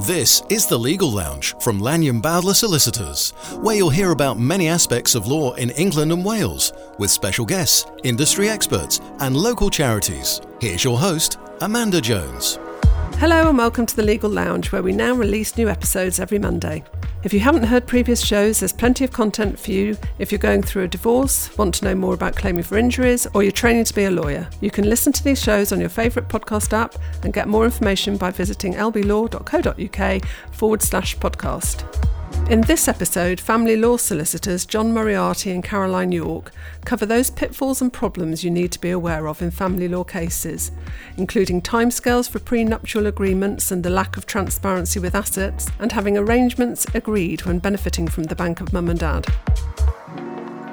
This 0.00 0.42
is 0.50 0.66
the 0.66 0.76
Legal 0.76 1.08
Lounge 1.08 1.54
from 1.60 1.78
Lanyon 1.78 2.20
Bowdler 2.20 2.54
Solicitors, 2.54 3.30
where 3.60 3.76
you'll 3.76 3.90
hear 3.90 4.10
about 4.10 4.40
many 4.40 4.66
aspects 4.66 5.14
of 5.14 5.28
law 5.28 5.52
in 5.52 5.70
England 5.70 6.10
and 6.10 6.24
Wales, 6.24 6.72
with 6.98 7.12
special 7.12 7.46
guests, 7.46 7.86
industry 8.02 8.48
experts, 8.48 9.00
and 9.20 9.36
local 9.36 9.70
charities. 9.70 10.40
Here's 10.60 10.82
your 10.82 10.98
host, 10.98 11.38
Amanda 11.60 12.00
Jones. 12.00 12.58
Hello 13.18 13.48
and 13.48 13.56
welcome 13.56 13.86
to 13.86 13.94
the 13.94 14.02
Legal 14.02 14.30
Lounge, 14.30 14.72
where 14.72 14.82
we 14.82 14.90
now 14.90 15.14
release 15.14 15.56
new 15.56 15.68
episodes 15.68 16.18
every 16.18 16.40
Monday. 16.40 16.82
If 17.24 17.32
you 17.32 17.40
haven't 17.40 17.62
heard 17.62 17.86
previous 17.86 18.20
shows, 18.20 18.60
there's 18.60 18.74
plenty 18.74 19.02
of 19.02 19.10
content 19.10 19.58
for 19.58 19.70
you 19.70 19.96
if 20.18 20.30
you're 20.30 20.38
going 20.38 20.60
through 20.62 20.82
a 20.82 20.88
divorce, 20.88 21.56
want 21.56 21.74
to 21.76 21.84
know 21.86 21.94
more 21.94 22.12
about 22.12 22.36
claiming 22.36 22.62
for 22.62 22.76
injuries, 22.76 23.26
or 23.32 23.42
you're 23.42 23.50
training 23.50 23.84
to 23.84 23.94
be 23.94 24.04
a 24.04 24.10
lawyer. 24.10 24.46
You 24.60 24.70
can 24.70 24.90
listen 24.90 25.10
to 25.14 25.24
these 25.24 25.42
shows 25.42 25.72
on 25.72 25.80
your 25.80 25.88
favourite 25.88 26.28
podcast 26.28 26.74
app 26.74 26.96
and 27.22 27.32
get 27.32 27.48
more 27.48 27.64
information 27.64 28.18
by 28.18 28.30
visiting 28.30 28.74
lblaw.co.uk 28.74 30.24
forward 30.52 30.82
slash 30.82 31.16
podcast. 31.16 32.13
In 32.50 32.60
this 32.60 32.88
episode, 32.88 33.40
family 33.40 33.74
law 33.74 33.96
solicitors 33.96 34.66
Jon 34.66 34.92
Moriarty 34.92 35.50
and 35.50 35.64
Caroline 35.64 36.12
Yorke 36.12 36.52
cover 36.84 37.06
those 37.06 37.30
pitfalls 37.30 37.80
and 37.80 37.90
problems 37.90 38.44
you 38.44 38.50
need 38.50 38.70
to 38.72 38.78
be 38.78 38.90
aware 38.90 39.28
of 39.28 39.40
in 39.40 39.50
family 39.50 39.88
law 39.88 40.04
cases, 40.04 40.70
including 41.16 41.62
timescales 41.62 42.28
for 42.28 42.40
prenuptial 42.40 43.06
agreements 43.06 43.70
and 43.70 43.82
the 43.82 43.88
lack 43.88 44.18
of 44.18 44.26
transparency 44.26 45.00
with 45.00 45.14
assets, 45.14 45.70
and 45.78 45.92
having 45.92 46.18
arrangements 46.18 46.86
agreed 46.92 47.46
when 47.46 47.60
benefiting 47.60 48.06
from 48.06 48.24
the 48.24 48.36
bank 48.36 48.60
of 48.60 48.74
mum 48.74 48.90
and 48.90 49.00
dad. 49.00 49.24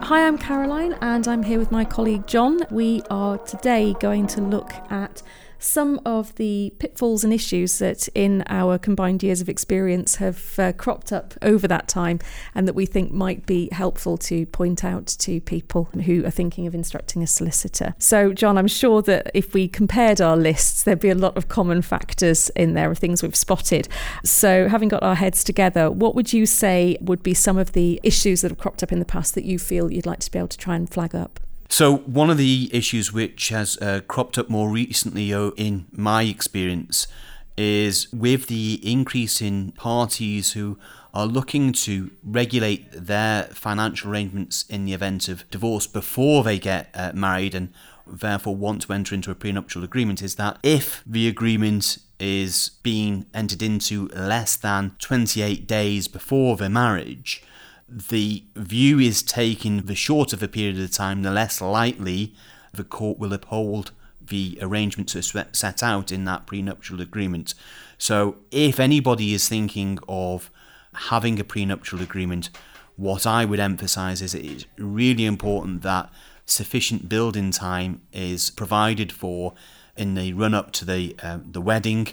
Hi, 0.04 0.28
I'm 0.28 0.38
Caroline, 0.38 0.98
and 1.00 1.26
I'm 1.26 1.42
here 1.42 1.58
with 1.58 1.72
my 1.72 1.86
colleague 1.86 2.28
Jon. 2.28 2.60
We 2.70 3.02
are 3.10 3.38
today 3.38 3.96
going 4.02 4.28
to 4.28 4.42
look 4.42 4.74
at 4.92 5.24
some 5.62 6.02
of 6.06 6.36
the 6.36 6.74
pitfalls 6.80 7.24
and 7.24 7.32
issues 7.32 7.80
that 7.80 8.08
in 8.16 8.44
our 8.48 8.78
combined 8.78 9.24
years 9.24 9.42
of 9.42 9.48
experience 9.48 10.16
have 10.16 10.60
uh, 10.60 10.74
cropped 10.74 11.14
up 11.14 11.34
over 11.42 11.68
that 11.68 11.88
time 11.88 12.20
and 12.56 12.68
that 12.68 12.74
we 12.74 12.86
think 12.86 13.12
might 13.12 13.46
be 13.46 13.70
helpful 13.72 14.18
to 14.18 14.46
point 14.48 14.84
out 14.84 15.06
to 15.06 15.40
people 15.42 15.86
who 16.06 16.26
are 16.26 16.32
thinking 16.32 16.66
of 16.68 16.74
instructing 16.74 17.22
a 17.22 17.28
solicitor. 17.28 17.94
So, 18.00 18.34
Jon, 18.34 18.58
I'm 18.58 18.68
sure 18.68 19.02
that 19.04 19.32
if 19.34 19.54
we 19.54 19.68
compared 19.68 20.20
our 20.20 20.36
lists, 20.36 20.84
there'd 20.84 21.00
be 21.00 21.10
a 21.10 21.16
lot 21.16 21.38
of 21.38 21.48
common 21.48 21.82
factors 21.82 22.50
in 22.56 22.74
there 22.74 22.90
of 22.90 22.98
things 22.98 23.22
we've 23.22 23.36
spotted. 23.36 23.88
So, 24.24 24.68
having 24.68 24.90
got 24.90 25.04
our 25.04 25.16
heads 25.16 25.44
together, 25.44 25.92
what 25.92 26.16
would 26.16 26.34
you 26.34 26.46
say 26.46 26.98
would 27.02 27.22
be 27.22 27.34
some 27.34 27.58
of 27.58 27.74
the 27.74 28.00
issues 28.04 28.42
that 28.42 28.52
have 28.52 28.58
cropped 28.58 28.82
up 28.84 28.92
in 28.92 29.00
the 29.00 29.06
past 29.06 29.36
that 29.36 29.46
you 29.46 29.60
feel 29.60 29.92
you'd 29.92 30.06
like 30.06 30.20
to 30.20 30.32
be 30.32 30.40
able 30.40 30.48
to 30.48 30.58
try 30.58 30.76
and 30.76 30.90
flag 30.90 31.14
up? 31.14 31.40
So, 31.72 32.00
one 32.00 32.30
of 32.30 32.38
the 32.38 32.70
issues 32.74 33.14
which 33.14 33.48
has 33.48 33.78
uh, 33.78 34.02
cropped 34.06 34.38
up 34.38 34.50
more 34.50 34.70
recently 34.70 35.34
uh, 35.34 35.52
in 35.56 35.88
my 35.94 36.24
experience 36.24 37.08
is 37.56 38.12
with 38.12 38.48
the 38.48 38.82
increase 38.84 39.42
in 39.42 39.72
parties 39.72 40.52
who 40.52 40.78
are 41.14 41.26
looking 41.26 41.72
to 41.72 42.12
regulate 42.26 42.92
their 42.92 43.44
financial 43.54 44.12
arrangements 44.12 44.66
in 44.68 44.84
the 44.84 44.92
event 44.92 45.30
of 45.30 45.50
divorce 45.50 45.88
before 45.88 46.44
they 46.44 46.60
get 46.60 46.90
uh, 46.94 47.14
married 47.16 47.56
and 47.56 47.72
therefore 48.06 48.54
want 48.54 48.82
to 48.82 48.92
enter 48.92 49.16
into 49.16 49.32
a 49.32 49.36
prenuptial 49.36 49.82
agreement 49.82 50.22
is 50.22 50.36
that 50.36 50.58
if 50.64 51.02
the 51.06 51.26
agreement 51.26 52.00
is 52.20 52.72
being 52.84 53.26
entered 53.34 53.62
into 53.62 54.10
less 54.10 54.58
than 54.58 54.94
28 55.00 55.68
days 55.68 56.10
before 56.10 56.58
the 56.58 56.70
marriage, 56.70 57.42
the 57.92 58.44
view 58.56 59.00
is 59.00 59.22
taken 59.22 59.86
the 59.86 59.96
shorter 59.96 60.36
the 60.36 60.48
period 60.48 60.80
of 60.80 60.92
time, 60.92 61.24
the 61.24 61.32
less 61.32 61.60
likely 61.62 62.34
the 62.74 62.84
court 62.84 63.20
will 63.20 63.34
uphold 63.34 63.92
the 64.22 64.58
arrangements 64.62 65.16
set 65.52 65.84
out 65.84 66.12
in 66.12 66.24
that 66.26 66.46
prenuptial 66.46 67.02
agreement. 67.02 67.54
So, 67.98 68.38
if 68.50 68.80
anybody 68.80 69.34
is 69.34 69.50
thinking 69.50 70.00
of 70.08 70.50
having 70.94 71.40
a 71.40 71.44
prenuptial 71.44 72.02
agreement, 72.02 72.50
what 72.96 73.26
I 73.26 73.46
would 73.46 73.60
emphasize 73.60 74.22
is 74.22 74.34
it's 74.34 74.66
really 74.78 75.26
important 75.26 75.82
that 75.82 76.10
sufficient 76.46 77.10
building 77.10 77.52
time 77.52 78.02
is 78.14 78.50
provided 78.52 79.12
for 79.12 79.54
in 79.98 80.16
the 80.16 80.34
run 80.34 80.54
up 80.54 80.72
to 80.72 80.86
the 80.86 81.16
uh, 81.22 81.40
the 81.44 81.62
wedding 81.62 82.08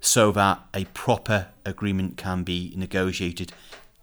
so 0.00 0.30
that 0.32 0.60
a 0.74 0.84
proper 0.86 1.48
agreement 1.64 2.16
can 2.16 2.44
be 2.44 2.72
negotiated 2.76 3.52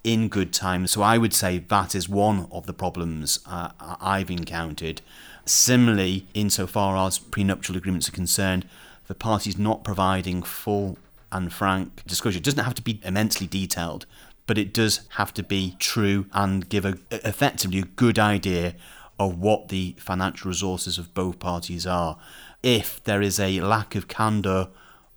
in 0.05 0.29
good 0.29 0.53
time. 0.53 0.85
So 0.85 1.01
I 1.01 1.17
would 1.17 1.33
say 1.33 1.57
that 1.57 1.95
is 1.95 2.07
one 2.07 2.47
of 2.51 2.67
the 2.67 2.73
problems 2.73 3.39
uh, 3.47 3.71
I've 3.79 4.29
encountered. 4.29 5.01
Similarly, 5.45 6.27
insofar 6.35 6.95
as 6.95 7.17
prenuptial 7.17 7.75
agreements 7.75 8.07
are 8.07 8.13
concerned, 8.13 8.67
the 9.07 9.15
parties 9.15 9.57
not 9.57 9.83
providing 9.83 10.43
full 10.43 10.99
and 11.31 11.51
frank 11.51 12.03
disclosure 12.05 12.37
it 12.37 12.43
doesn't 12.43 12.63
have 12.63 12.75
to 12.75 12.83
be 12.83 13.01
immensely 13.03 13.47
detailed, 13.47 14.05
but 14.45 14.59
it 14.59 14.73
does 14.73 15.01
have 15.17 15.33
to 15.33 15.43
be 15.43 15.75
true 15.79 16.27
and 16.33 16.69
give 16.69 16.85
a, 16.85 16.97
effectively 17.11 17.79
a 17.79 17.85
good 17.85 18.19
idea 18.19 18.75
of 19.19 19.39
what 19.39 19.69
the 19.69 19.95
financial 19.97 20.49
resources 20.49 20.99
of 20.99 21.15
both 21.15 21.39
parties 21.39 21.87
are. 21.87 22.17
If 22.61 23.03
there 23.03 23.23
is 23.23 23.39
a 23.39 23.59
lack 23.61 23.95
of 23.95 24.07
candour 24.07 24.69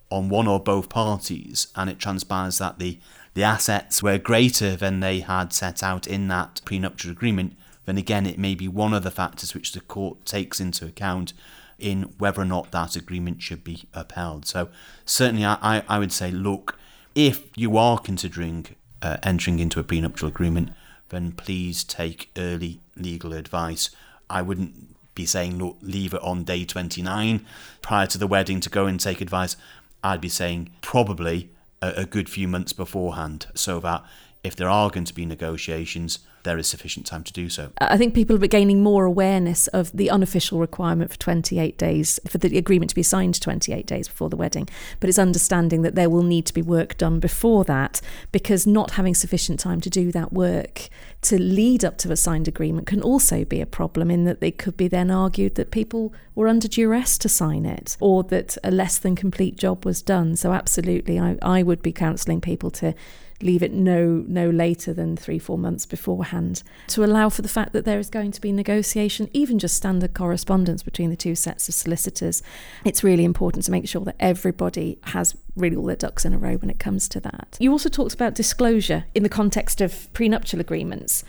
on 0.09 0.29
one 0.29 0.47
or 0.47 0.59
both 0.59 0.89
parties 0.89 1.67
and 1.75 1.91
it 1.91 1.99
transpires 1.99 2.57
that 2.57 2.79
the 2.79 2.99
the 3.33 3.43
assets 3.43 4.01
were 4.03 4.17
greater 4.17 4.75
than 4.75 4.99
they 4.99 5.19
had 5.21 5.53
set 5.53 5.83
out 5.83 6.07
in 6.07 6.27
that 6.27 6.61
prenuptial 6.65 7.11
agreement, 7.11 7.55
then 7.85 7.97
again 7.97 8.25
it 8.25 8.37
may 8.37 8.55
be 8.55 8.67
one 8.67 8.93
of 8.93 9.03
the 9.03 9.11
factors 9.11 9.53
which 9.53 9.71
the 9.71 9.81
court 9.81 10.25
takes 10.25 10.59
into 10.59 10.85
account 10.85 11.33
in 11.77 12.03
whether 12.17 12.41
or 12.41 12.45
not 12.45 12.71
that 12.71 12.95
agreement 12.95 13.41
should 13.41 13.63
be 13.63 13.87
upheld. 13.93 14.45
So 14.45 14.69
certainly 15.05 15.45
I, 15.45 15.83
I 15.87 15.99
would 15.99 16.11
say 16.11 16.31
look, 16.31 16.77
if 17.15 17.45
you 17.55 17.77
are 17.77 17.97
considering 17.99 18.67
uh, 19.01 19.17
entering 19.23 19.59
into 19.59 19.79
a 19.79 19.83
prenuptial 19.83 20.27
agreement, 20.27 20.71
then 21.09 21.31
please 21.31 21.83
take 21.83 22.29
early 22.37 22.79
legal 22.95 23.33
advice. 23.33 23.89
I 24.29 24.41
wouldn't 24.41 24.95
be 25.15 25.25
saying, 25.25 25.57
look, 25.57 25.77
leave 25.81 26.13
it 26.13 26.21
on 26.21 26.43
day 26.43 26.65
29 26.65 27.45
prior 27.81 28.07
to 28.07 28.17
the 28.17 28.27
wedding 28.27 28.59
to 28.61 28.69
go 28.69 28.85
and 28.85 28.99
take 28.99 29.21
advice. 29.21 29.57
I'd 30.03 30.21
be 30.21 30.29
saying 30.29 30.69
probably 30.81 31.49
a, 31.81 32.05
good 32.05 32.29
few 32.29 32.47
months 32.47 32.73
beforehand 32.73 33.47
so 33.53 33.79
that 33.79 34.03
if 34.43 34.55
there 34.55 34.69
are 34.69 34.89
going 34.89 35.05
to 35.05 35.13
be 35.13 35.25
negotiations, 35.25 36.19
there 36.43 36.57
is 36.57 36.67
sufficient 36.67 37.05
time 37.05 37.23
to 37.23 37.33
do 37.33 37.49
so. 37.49 37.71
I 37.79 37.97
think 37.97 38.13
people 38.13 38.41
are 38.41 38.47
gaining 38.47 38.81
more 38.81 39.03
awareness 39.03 39.67
of 39.67 39.91
the 39.91 40.09
unofficial 40.09 40.59
requirement 40.59 41.11
for 41.11 41.19
28 41.19 41.77
days, 41.77 42.19
for 42.25 42.37
the 42.37 42.57
agreement 42.57 42.89
to 42.89 42.95
be 42.95 43.03
signed 43.03 43.39
28 43.39 43.85
days 43.85 44.07
before 44.07 44.29
the 44.29 44.37
wedding. 44.37 44.69
But 45.01 45.09
it's 45.09 45.19
understanding 45.19 45.81
that 45.81 45.95
there 45.95 46.09
will 46.09 46.23
need 46.23 46.45
to 46.45 46.53
be 46.53 46.61
work 46.61 46.97
done 46.97 47.19
before 47.19 47.65
that 47.65 47.99
because 48.31 48.65
not 48.65 48.91
having 48.91 49.13
sufficient 49.13 49.59
time 49.59 49.81
to 49.81 49.89
do 49.89 50.11
that 50.13 50.31
work 50.31 50.87
to 51.23 51.37
lead 51.37 51.83
up 51.83 51.97
to 51.97 52.11
a 52.11 52.15
signed 52.15 52.47
agreement 52.47 52.87
can 52.87 53.01
also 53.01 53.43
be 53.43 53.59
a 53.59 53.65
problem 53.65 54.09
in 54.09 54.23
that 54.23 54.41
it 54.41 54.57
could 54.57 54.77
be 54.77 54.87
then 54.87 55.11
argued 55.11 55.55
that 55.55 55.71
people 55.71 56.13
were 56.33 56.47
under 56.47 56.69
duress 56.69 57.17
to 57.17 57.27
sign 57.27 57.65
it 57.65 57.97
or 57.99 58.23
that 58.23 58.57
a 58.63 58.71
less 58.71 58.97
than 58.97 59.15
complete 59.15 59.57
job 59.57 59.83
was 59.83 60.01
done. 60.01 60.37
So, 60.37 60.53
absolutely, 60.53 61.19
I, 61.19 61.37
I 61.41 61.63
would 61.63 61.81
be 61.81 61.91
counselling 61.91 62.39
people 62.39 62.71
to 62.71 62.95
leave 63.41 63.63
it 63.63 63.71
no 63.71 64.23
no 64.27 64.49
later 64.49 64.93
than 64.93 65.15
three 65.15 65.39
four 65.39 65.57
months 65.57 65.85
beforehand 65.85 66.63
to 66.87 67.03
allow 67.03 67.29
for 67.29 67.41
the 67.41 67.49
fact 67.49 67.73
that 67.73 67.85
there 67.85 67.99
is 67.99 68.09
going 68.09 68.31
to 68.31 68.41
be 68.41 68.51
negotiation 68.51 69.29
even 69.33 69.59
just 69.59 69.75
standard 69.75 70.13
correspondence 70.13 70.83
between 70.83 71.09
the 71.09 71.15
two 71.15 71.35
sets 71.35 71.67
of 71.69 71.75
solicitors. 71.75 72.41
It's 72.85 73.03
really 73.03 73.23
important 73.23 73.65
to 73.65 73.71
make 73.71 73.87
sure 73.87 74.03
that 74.05 74.15
everybody 74.19 74.99
has 75.03 75.35
really 75.55 75.75
all 75.75 75.85
their 75.85 75.95
ducks 75.95 76.25
in 76.25 76.33
a 76.33 76.37
row 76.37 76.55
when 76.57 76.69
it 76.69 76.79
comes 76.79 77.07
to 77.09 77.19
that. 77.21 77.57
You 77.59 77.71
also 77.71 77.89
talked 77.89 78.13
about 78.13 78.35
disclosure 78.35 79.05
in 79.13 79.23
the 79.23 79.29
context 79.29 79.81
of 79.81 80.11
prenuptial 80.13 80.59
agreements 80.59 81.23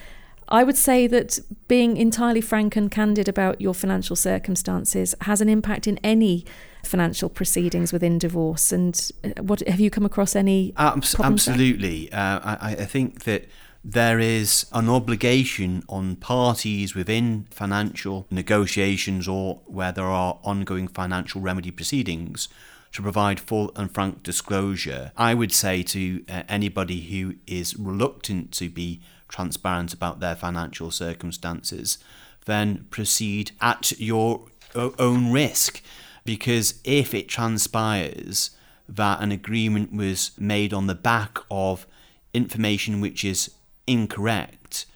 I 0.51 0.65
would 0.65 0.77
say 0.77 1.07
that 1.07 1.39
being 1.69 1.97
entirely 1.97 2.41
frank 2.41 2.77
and 2.77 2.91
candid 2.91 3.29
about 3.29 3.61
your 3.61 3.75
financial 3.75 4.17
circumstances 4.17 5.15
has 5.23 5.41
an 5.41 5.49
impact 5.49 5.87
in 5.87 5.99
any 5.99 6.45
financial 6.85 7.29
proceedings 7.29 7.93
within 7.93 8.19
divorce. 8.19 8.73
And 8.73 9.11
uh, 9.23 9.43
what 9.43 9.61
have 9.69 9.81
you 9.81 9.91
come 9.91 10.05
across 10.05 10.35
any? 10.35 10.73
Abs- 10.77 11.19
absolutely, 11.21 12.13
uh, 12.13 12.41
I, 12.43 12.77
I 12.81 12.85
think 12.85 13.25
that 13.25 13.49
there 13.85 14.19
is 14.19 14.67
an 14.73 14.89
obligation 14.89 15.83
on 15.89 16.17
parties 16.17 16.95
within 16.95 17.47
financial 17.51 18.27
negotiations 18.31 19.27
or 19.27 19.61
where 19.67 19.93
there 19.93 20.05
are 20.05 20.39
ongoing 20.43 20.87
financial 20.87 21.41
remedy 21.41 21.71
proceedings 21.71 22.49
to 22.93 23.03
provide 23.03 23.39
full 23.39 23.73
and 23.77 23.93
frank 23.93 24.23
disclosure. 24.23 25.13
I 25.17 25.35
would 25.35 25.53
say 25.53 25.83
to 25.85 26.25
uh, 26.29 26.43
anybody 26.49 27.01
who 27.01 27.37
is 27.47 27.77
reluctant 27.77 28.53
to 28.53 28.69
be 28.69 29.01
transparent 29.29 29.95
about 29.95 30.21
their 30.21 30.35
financial 30.35 30.91
circumstances, 30.91 31.99
then 32.47 32.87
proceed 32.91 33.53
at 33.61 33.99
your 34.01 34.47
own 34.75 35.33
risk. 35.33 35.83
Because 36.25 36.81
if 36.85 37.15
it 37.15 37.29
transpires 37.29 38.51
that 38.89 39.23
an 39.23 39.31
agreement 39.31 39.93
was 39.93 40.33
made 40.39 40.75
on 40.75 40.87
the 40.87 40.95
back 40.95 41.39
of 41.51 41.87
information 42.35 43.01
which 43.01 43.25
is 43.25 43.53
incorrect, 43.87 44.87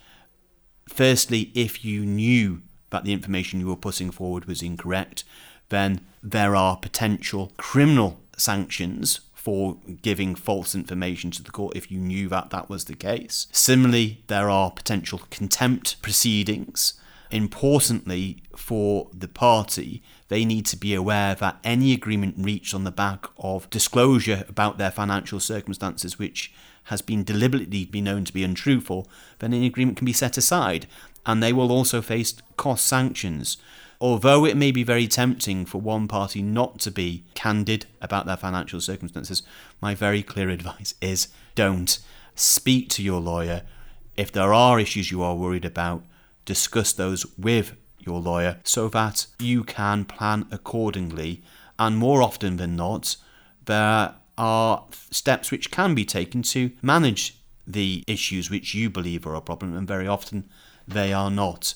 firstly, 0.89 1.53
if 1.55 1.85
you 1.85 2.05
knew 2.05 2.63
that 2.91 3.05
the 3.05 3.13
information 3.13 3.61
you 3.61 3.69
were 3.69 3.77
putting 3.77 4.11
forward 4.11 4.45
was 4.47 4.63
incorrect, 4.63 5.25
then 5.69 6.01
there 6.25 6.57
are 6.57 6.79
potential 6.79 7.53
criminal 7.59 8.19
sanctions 8.37 9.21
for 9.35 9.77
giving 10.01 10.35
false 10.35 10.75
information 10.75 11.31
to 11.31 11.43
the 11.43 11.51
court 11.51 11.77
if 11.77 11.91
you 11.91 12.01
knew 12.01 12.31
that 12.31 12.49
that 12.49 12.71
was 12.71 12.87
the 12.87 12.97
case. 12.97 13.47
Similarly, 13.53 14.23
there 14.29 14.49
are 14.49 14.71
potential 14.71 15.21
contempt 15.29 16.01
proceedings. 16.01 16.95
Importantly, 17.31 18.43
for 18.57 19.11
the 19.13 19.29
party, 19.29 20.03
they 20.29 20.47
need 20.47 20.65
to 20.67 20.79
be 20.79 20.95
aware 20.95 21.35
that 21.35 21.59
any 21.63 21.93
agreement 21.93 22.37
reached 22.39 22.73
on 22.73 22.85
the 22.85 22.91
back 22.91 23.27
of 23.37 23.69
disclosure 23.69 24.45
about 24.49 24.79
their 24.79 24.91
financial 24.91 25.41
circumstances, 25.41 26.19
which 26.19 26.51
has 26.85 27.03
been 27.03 27.23
deliberately 27.23 27.85
been 27.85 28.05
known 28.05 28.25
to 28.25 28.33
be 28.33 28.45
untruthful, 28.45 29.07
then 29.41 29.53
any 29.53 29.67
agreement 29.67 29.99
can 29.99 30.07
be 30.07 30.13
set 30.13 30.39
aside, 30.39 30.87
and 31.27 31.43
they 31.43 31.53
will 31.53 31.71
also 31.71 32.01
face 32.01 32.35
cost 32.57 32.87
sanctions. 32.87 33.59
Although 34.05 34.45
it 34.45 34.59
may 34.59 34.71
be 34.71 34.83
very 34.83 35.09
tempting 35.09 35.65
for 35.65 35.81
one 35.81 36.09
party 36.09 36.43
not 36.43 36.79
to 36.81 36.91
be 36.91 37.25
candid 37.33 37.87
about 38.03 38.27
their 38.27 38.37
financial 38.37 38.79
circumstances, 38.79 39.43
my 39.81 39.95
very 39.95 40.23
clear 40.23 40.51
advice 40.51 40.93
is 41.01 41.29
don't. 41.55 41.99
Speak 42.35 42.91
to 42.91 43.03
your 43.03 43.23
lawyer. 43.23 43.63
If 44.15 44.31
there 44.31 44.53
are 44.53 44.79
issues 44.79 45.11
you 45.11 45.23
are 45.23 45.35
worried 45.35 45.65
about, 45.65 46.05
discuss 46.45 46.93
those 46.93 47.25
with 47.39 47.77
your 47.99 48.21
lawyer 48.21 48.61
so 48.63 48.91
that 48.91 49.27
you 49.39 49.65
can 49.65 50.05
plan 50.05 50.49
accordingly. 50.51 51.43
And 51.79 51.97
more 51.97 52.21
often 52.21 52.59
than 52.59 52.77
not, 52.77 53.17
there 53.65 54.17
are 54.37 54.85
steps 55.11 55.51
which 55.51 55.71
can 55.71 55.95
be 55.95 56.05
taken 56.05 56.43
to 56.43 56.73
manage 56.83 57.39
the 57.67 58.05
issues 58.07 58.51
which 58.51 58.75
you 58.75 58.91
believe 58.91 59.27
are 59.27 59.35
a 59.35 59.41
problem, 59.41 59.75
and 59.75 59.89
very 59.89 60.07
often 60.07 60.47
they 60.87 61.15
are 61.15 61.31
not. 61.31 61.73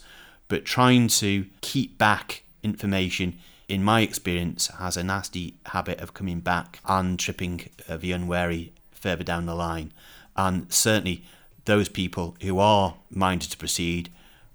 But 0.48 0.64
trying 0.64 1.08
to 1.08 1.46
keep 1.60 1.98
back 1.98 2.42
information, 2.62 3.38
in 3.68 3.84
my 3.84 4.00
experience, 4.00 4.68
has 4.78 4.96
a 4.96 5.04
nasty 5.04 5.54
habit 5.66 6.00
of 6.00 6.14
coming 6.14 6.40
back 6.40 6.80
and 6.86 7.18
tripping 7.18 7.68
the 7.88 8.12
unwary 8.12 8.72
further 8.90 9.24
down 9.24 9.46
the 9.46 9.54
line. 9.54 9.92
And 10.36 10.72
certainly, 10.72 11.24
those 11.66 11.88
people 11.88 12.36
who 12.42 12.58
are 12.58 12.96
minded 13.10 13.50
to 13.50 13.56
proceed 13.58 14.10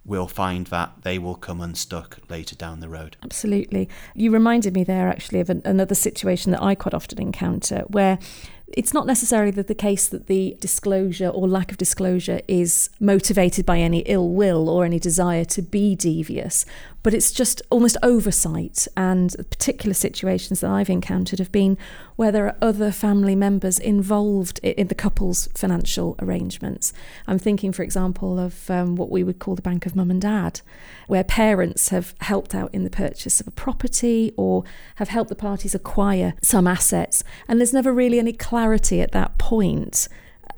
will 0.06 0.28
find 0.28 0.68
that 0.68 0.92
they 1.04 1.18
will 1.18 1.36
come 1.36 1.62
unstuck 1.62 2.20
later 2.30 2.56
down 2.56 2.80
the 2.80 2.90
road. 2.90 3.16
Absolutely. 3.24 3.88
You 4.14 4.32
reminded 4.32 4.74
me 4.74 4.84
there 4.84 5.08
actually 5.08 5.40
of 5.40 5.50
an, 5.50 5.62
another 5.64 5.96
situation 5.96 6.52
that 6.52 6.62
I 6.62 6.76
quite 6.76 6.94
often 6.94 7.22
encounter 7.22 7.84
where 7.88 8.20
it's 8.76 8.94
not 8.94 9.06
necessarily 9.06 9.52
the 9.52 9.76
case 9.76 10.08
that 10.08 10.28
the 10.28 10.58
disclosure 10.60 11.28
or 11.28 11.48
lack 11.48 11.72
of 11.72 11.78
disclosure 11.78 12.42
is 12.48 12.90
motivated 13.00 13.66
by 13.66 13.80
any 13.80 14.00
ill 14.00 14.30
will 14.30 14.70
or 14.70 14.84
any 14.86 15.00
desire 15.00 15.46
to 15.46 15.62
be 15.62 15.96
devious, 15.96 16.66
but 17.04 17.14
it's 17.14 17.32
just 17.32 17.62
almost 17.70 17.98
oversight. 18.02 18.88
And 18.98 19.36
particular 19.50 19.94
situations 19.94 20.62
that 20.62 20.72
I've 20.72 20.90
encountered 20.90 21.40
have 21.40 21.52
been 21.52 21.78
where 22.16 22.32
there 22.32 22.46
are 22.46 22.56
other 22.62 22.92
family 22.92 23.36
members 23.36 23.78
involved 23.78 24.60
in 24.60 24.88
the 24.88 24.96
couple's 24.96 25.48
financial 25.54 26.16
arrangements. 26.20 26.94
I'm 27.28 27.40
thinking, 27.40 27.74
for 27.74 27.84
example, 27.84 28.40
of 28.40 28.70
um, 28.70 28.96
what 28.96 29.12
we 29.12 29.24
would 29.24 29.40
call 29.40 29.56
the 29.56 29.62
bank 29.62 29.86
of 29.86 29.96
mum 29.96 30.10
and 30.10 30.22
dad, 30.22 30.62
where 31.08 31.24
parents 31.24 31.90
have 31.90 32.16
helped 32.22 32.56
out 32.56 32.74
in 32.74 32.84
the 32.84 32.90
purchase 32.90 33.42
of 33.42 33.48
a 33.48 33.52
property 33.52 34.34
or 34.38 34.64
have 34.96 35.10
helped 35.10 35.30
the 35.30 35.36
parties 35.36 35.76
acquire 35.76 36.34
some 36.42 36.68
assets. 36.68 37.24
And 37.48 37.60
there's 37.60 37.74
never 37.74 37.94
really 37.94 38.20
any 38.20 38.34
clarity 38.34 39.02
at 39.02 39.12
that 39.12 39.38
point 39.38 40.08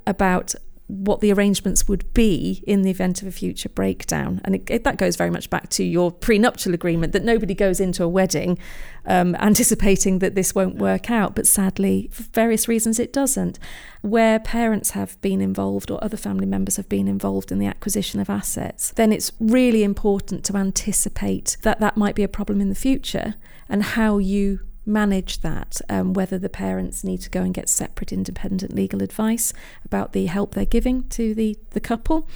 about 0.06 0.54
what 0.88 1.20
the 1.20 1.32
arrangements 1.32 1.88
would 1.88 2.12
be 2.14 2.62
in 2.66 2.82
the 2.82 2.90
event 2.90 3.20
of 3.20 3.26
a 3.26 3.32
future 3.32 3.68
breakdown. 3.68 4.40
And 4.44 4.54
it, 4.54 4.70
it, 4.70 4.84
that 4.84 4.98
goes 4.98 5.16
very 5.16 5.30
much 5.30 5.50
back 5.50 5.68
to 5.70 5.84
your 5.84 6.12
prenuptial 6.12 6.74
agreement 6.74 7.12
that 7.12 7.24
nobody 7.24 7.54
goes 7.54 7.80
into 7.80 8.04
a 8.04 8.08
wedding 8.08 8.58
um, 9.04 9.34
anticipating 9.40 10.20
that 10.20 10.36
this 10.36 10.54
won't 10.54 10.76
work 10.76 11.10
out. 11.10 11.34
But 11.34 11.46
sadly, 11.46 12.08
for 12.12 12.22
various 12.22 12.68
reasons, 12.68 13.00
it 13.00 13.12
doesn't. 13.12 13.58
Where 14.02 14.38
parents 14.38 14.90
have 14.90 15.20
been 15.20 15.40
involved 15.40 15.90
or 15.90 16.02
other 16.04 16.16
family 16.16 16.46
members 16.46 16.76
have 16.76 16.88
been 16.88 17.08
involved 17.08 17.50
in 17.50 17.58
the 17.58 17.66
acquisition 17.66 18.20
of 18.20 18.30
assets, 18.30 18.92
then 18.92 19.12
it's 19.12 19.32
really 19.40 19.82
important 19.82 20.44
to 20.44 20.56
anticipate 20.56 21.56
that 21.62 21.80
that 21.80 21.96
might 21.96 22.14
be 22.14 22.22
a 22.22 22.28
problem 22.28 22.60
in 22.60 22.68
the 22.68 22.76
future 22.76 23.34
and 23.68 23.82
how 23.82 24.18
you 24.18 24.60
manage 24.86 25.40
that, 25.40 25.80
um, 25.88 26.12
whether 26.12 26.38
the 26.38 26.48
parents 26.48 27.02
need 27.02 27.20
to 27.20 27.30
go 27.30 27.42
and 27.42 27.52
get 27.52 27.68
separate 27.68 28.12
independent 28.12 28.74
legal 28.74 29.02
advice 29.02 29.52
about 29.84 30.12
the 30.12 30.26
help 30.26 30.54
they're 30.54 30.64
giving 30.64 31.08
to 31.08 31.34
the, 31.34 31.58
the 31.70 31.80
couple 31.80 32.28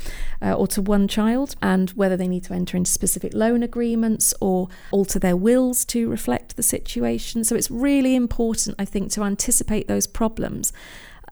uh, 0.43 0.53
or 0.53 0.67
to 0.67 0.83
one 0.83 1.07
child, 1.07 1.55
and 1.63 1.91
whether 1.91 2.17
they 2.17 2.29
need 2.29 2.45
to 2.45 2.53
enter 2.53 2.77
into 2.77 2.91
specific 2.91 3.33
loan 3.35 3.63
agreements 3.63 4.35
or 4.41 4.69
alter 4.91 5.19
their 5.19 5.37
wills 5.37 5.85
to 5.85 6.09
reflect 6.09 6.57
the 6.57 6.63
situation. 6.63 7.45
So 7.45 7.55
it's 7.55 7.71
really 7.71 8.15
important, 8.15 8.77
I 8.79 8.85
think, 8.85 9.11
to 9.13 9.23
anticipate 9.23 9.87
those 9.87 10.07
problems 10.07 10.73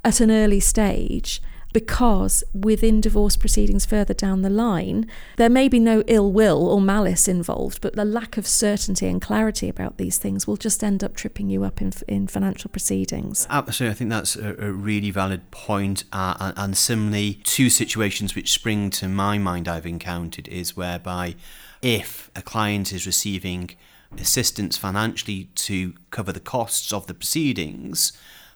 at 0.05 0.21
an 0.21 0.31
early 0.31 0.61
stage 0.61 1.43
because 1.79 2.43
within 2.53 3.01
divorce 3.01 3.37
proceedings 3.37 3.87
further 3.87 4.13
down 4.13 4.43
the 4.43 4.51
line, 4.51 5.09
there 5.37 5.49
may 5.49 5.69
be 5.69 5.79
no 5.79 6.03
ill 6.09 6.33
will 6.33 6.67
or 6.67 6.81
malice 6.81 7.29
involved, 7.29 7.81
but 7.81 7.95
the 7.95 8.05
lack 8.05 8.37
of 8.37 8.49
certainty 8.49 9.07
and 9.07 9.23
clarity 9.23 9.69
about 9.69 9.97
these 9.97 10.19
things 10.19 10.45
will 10.45 10.57
just 10.57 10.83
end 10.83 11.05
up 11.05 11.15
tripping 11.15 11.49
you 11.49 11.63
up 11.63 11.81
in, 11.81 11.93
in 12.09 12.27
financial 12.27 12.69
proceedings. 12.69 13.47
Absolutely, 13.49 13.93
I 13.93 13.95
think 13.95 14.11
that's 14.11 14.35
a, 14.35 14.57
a 14.59 14.73
really 14.73 15.13
valid 15.13 15.49
point. 15.53 16.03
Uh, 16.13 16.35
and, 16.41 16.59
and 16.59 16.77
similarly, 16.77 17.35
two 17.45 17.71
situations 17.71 18.35
which 18.35 18.51
spring 18.51 18.91
to 18.91 19.07
my 19.07 19.39
mind 19.39 19.69
I've 19.69 19.87
encountered 19.87 20.49
is 20.49 20.77
whereby 20.77 21.37
if 21.81 22.29
a 22.35 22.43
client 22.43 22.93
is 22.93 23.07
receiving 23.07 23.71
assistance 24.19 24.77
financially 24.77 25.45
to 25.55 25.95
cover 26.11 26.33
the 26.33 26.41
costs 26.41 26.93
of 26.93 27.07
the 27.07 27.15
proceedings 27.15 28.13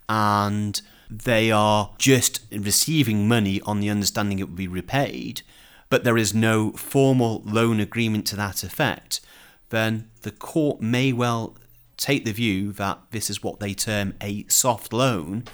and 0.08 0.82
they 1.18 1.50
are 1.50 1.90
just 1.98 2.40
receiving 2.50 3.28
money 3.28 3.60
on 3.62 3.80
the 3.80 3.90
understanding 3.90 4.38
it 4.38 4.48
will 4.48 4.56
be 4.56 4.68
repaid, 4.68 5.42
but 5.90 6.04
there 6.04 6.16
is 6.16 6.32
no 6.32 6.72
formal 6.72 7.42
loan 7.44 7.80
agreement 7.80 8.26
to 8.28 8.36
that 8.36 8.64
effect, 8.64 9.20
then 9.68 10.08
the 10.22 10.30
court 10.30 10.80
may 10.80 11.12
well 11.12 11.56
take 11.98 12.24
the 12.24 12.32
view 12.32 12.72
that 12.72 12.98
this 13.10 13.28
is 13.28 13.42
what 13.42 13.60
they 13.60 13.74
term 13.74 14.14
a 14.22 14.44
soft 14.48 14.92
loan 14.92 15.44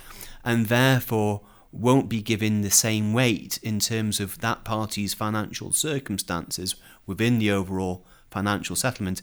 and 0.45 0.67
therefore 0.67 1.43
won't 1.73 2.09
be 2.09 2.23
given 2.23 2.63
the 2.63 2.71
same 2.71 3.13
weight 3.13 3.59
in 3.63 3.79
terms 3.81 4.21
of 4.21 4.39
that 4.39 4.65
party's 4.65 5.13
financial 5.13 5.73
circumstances 5.73 6.77
within 7.05 7.39
the 7.39 7.51
overall 7.51 8.07
financial 8.31 8.77
settlement 8.77 9.23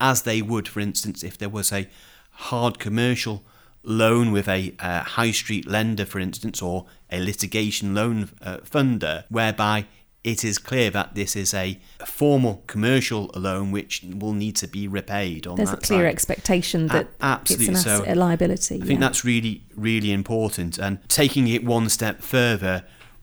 as 0.00 0.22
they 0.22 0.42
would, 0.42 0.68
for 0.68 0.80
instance, 0.80 1.22
if 1.22 1.38
there 1.38 1.48
was 1.48 1.72
a 1.72 1.88
hard 2.32 2.78
commercial 2.78 3.44
loan 3.86 4.32
with 4.32 4.48
a 4.48 4.74
uh, 4.80 5.02
high 5.02 5.30
street 5.30 5.66
lender, 5.66 6.04
for 6.04 6.18
instance, 6.18 6.60
or 6.60 6.86
a 7.10 7.20
litigation 7.20 7.94
loan 7.94 8.28
uh, 8.42 8.58
funder, 8.58 9.24
whereby 9.30 9.86
it 10.24 10.44
is 10.44 10.58
clear 10.58 10.90
that 10.90 11.14
this 11.14 11.36
is 11.36 11.54
a 11.54 11.78
formal 12.04 12.64
commercial 12.66 13.30
loan 13.36 13.70
which 13.70 14.02
will 14.02 14.32
need 14.32 14.56
to 14.56 14.66
be 14.66 14.88
repaid. 14.88 15.46
On 15.46 15.56
There's 15.56 15.72
a 15.72 15.76
clear 15.76 16.00
side. 16.00 16.06
expectation 16.06 16.88
that 16.88 17.06
a- 17.20 17.24
absolutely 17.24 17.74
it's 17.74 17.84
an 17.84 17.92
asset, 17.92 18.06
so. 18.06 18.12
a 18.12 18.14
liability. 18.16 18.74
I 18.74 18.78
think 18.78 19.00
yeah. 19.00 19.06
that's 19.06 19.24
really, 19.24 19.62
really 19.76 20.10
important. 20.12 20.78
And 20.78 20.98
taking 21.08 21.46
it 21.46 21.64
one 21.64 21.88
step 21.88 22.22
further, 22.22 22.82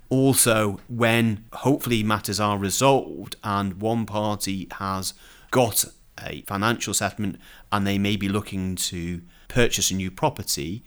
also 0.09 0.79
when 0.87 1.43
hopefully 1.51 2.03
matters 2.03 2.39
are 2.39 2.57
resolved 2.57 3.35
and 3.43 3.81
one 3.81 4.05
party 4.05 4.69
has 4.79 5.13
got 5.51 5.83
a 6.23 6.41
financial 6.43 6.93
settlement 6.93 7.37
and 7.71 7.85
they 7.85 7.97
may 7.97 8.15
be 8.15 8.29
looking 8.29 8.75
to 8.75 9.21
purchase 9.53 9.91
a 9.91 9.95
new 9.95 10.09
property, 10.09 10.83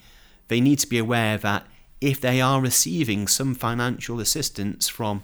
they 0.48 0.60
need 0.60 0.78
to 0.80 0.88
be 0.88 0.98
aware 0.98 1.38
that 1.38 1.66
if 2.00 2.20
they 2.20 2.40
are 2.40 2.60
receiving 2.60 3.26
some 3.28 3.54
financial 3.54 4.20
assistance 4.20 4.88
from, 4.88 5.22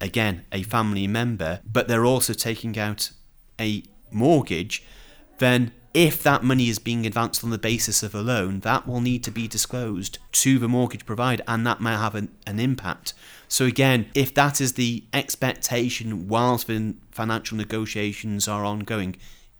again, 0.00 0.44
a 0.50 0.62
family 0.62 1.06
member, 1.06 1.60
but 1.70 1.88
they're 1.88 2.06
also 2.06 2.32
taking 2.32 2.78
out 2.78 3.10
a 3.60 3.82
mortgage, 4.10 4.82
then 5.38 5.72
if 5.92 6.22
that 6.22 6.42
money 6.42 6.68
is 6.68 6.78
being 6.78 7.04
advanced 7.04 7.44
on 7.44 7.50
the 7.50 7.58
basis 7.58 8.02
of 8.02 8.14
a 8.14 8.22
loan, 8.22 8.60
that 8.60 8.86
will 8.86 9.00
need 9.00 9.22
to 9.24 9.30
be 9.30 9.46
disclosed 9.46 10.18
to 10.32 10.58
the 10.58 10.68
mortgage 10.68 11.04
provider 11.04 11.42
and 11.46 11.66
that 11.66 11.80
may 11.80 11.90
have 11.92 12.14
an, 12.14 12.30
an 12.46 12.58
impact. 12.58 13.12
So, 13.48 13.66
again, 13.66 14.08
if 14.14 14.32
that 14.34 14.60
is 14.60 14.74
the 14.74 15.04
expectation 15.12 16.28
whilst 16.28 16.68
the 16.68 16.94
financial 17.10 17.56
negotiations 17.56 18.46
are 18.48 18.64
ongoing, 18.64 19.16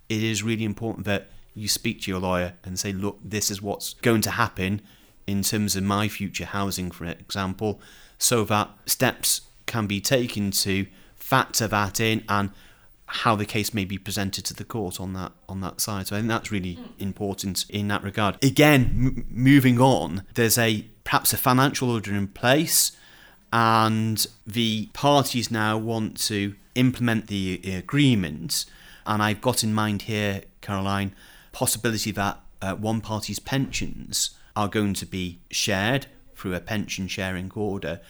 it 0.08 0.22
is 0.22 0.42
really 0.42 0.64
important 0.64 1.04
that 1.06 1.28
you 1.54 1.69
speak 1.69 2.02
to 2.02 2.11
your 2.11 2.21
lawyer 2.21 2.54
and 2.64 2.78
say, 2.78 2.92
look, 2.92 3.19
this 3.25 3.50
is 3.50 3.61
what's 3.61 3.95
going 3.95 4.21
to 4.23 4.30
happen 4.30 4.80
in 5.26 5.42
terms 5.42 5.76
of 5.76 5.83
my 5.83 6.09
future 6.09 6.45
housing, 6.45 6.90
for 6.90 7.04
example, 7.04 7.80
so 8.19 8.45
that 8.45 8.71
steps 8.87 9.42
can 9.66 9.87
be 9.87 10.00
taken 10.00 10.50
to 10.50 10.87
factor 11.16 11.69
that 11.69 12.00
in 12.00 12.25
and 12.28 12.50
how 13.07 13.35
the 13.35 13.45
case 13.45 13.75
may 13.75 13.85
be 13.85 13.99
presented 13.99 14.45
to 14.45 14.54
the 14.54 14.64
court 14.64 15.00
on 15.00 15.12
that 15.14 15.33
on 15.49 15.61
that 15.61 15.80
side. 15.80 16.07
So 16.07 16.16
I 16.16 16.21
think 16.21 16.28
that's 16.28 16.52
really 16.52 16.76
mm. 16.76 16.88
important 16.99 17.69
in 17.69 17.88
that 17.88 18.02
regard. 18.04 18.42
Again, 18.42 18.83
m- 18.83 19.26
moving 19.28 19.80
on, 19.80 20.23
there's 20.35 20.59
a 20.59 20.85
perhaps 21.02 21.33
a 21.33 21.37
financial 21.37 21.90
order 21.90 22.14
in 22.14 22.28
place, 22.28 22.92
and 23.52 24.26
the 24.47 24.88
parties 24.92 25.50
now 25.50 25.76
want 25.76 26.19
to 26.28 26.54
implement 26.75 27.26
the 27.26 27.61
uh, 27.64 27.78
agreement. 27.78 28.64
And 29.07 29.23
I've 29.23 29.40
got 29.40 29.64
in 29.64 29.75
mind 29.75 30.02
here, 30.02 30.42
Caroline, 30.61 31.12
possibility 31.52 32.11
that 32.12 32.40
uh, 32.62 32.75
one 32.75 33.00
party's 33.00 33.38
pensions 33.38 34.30
are 34.57 34.69
going 34.69 34.95
to 34.95 35.07
be 35.07 35.40
shared 35.50 36.07
through 36.35 36.54
a 36.54 36.61
pension 36.61 37.07
sharing 37.09 37.50
order, 37.54 38.00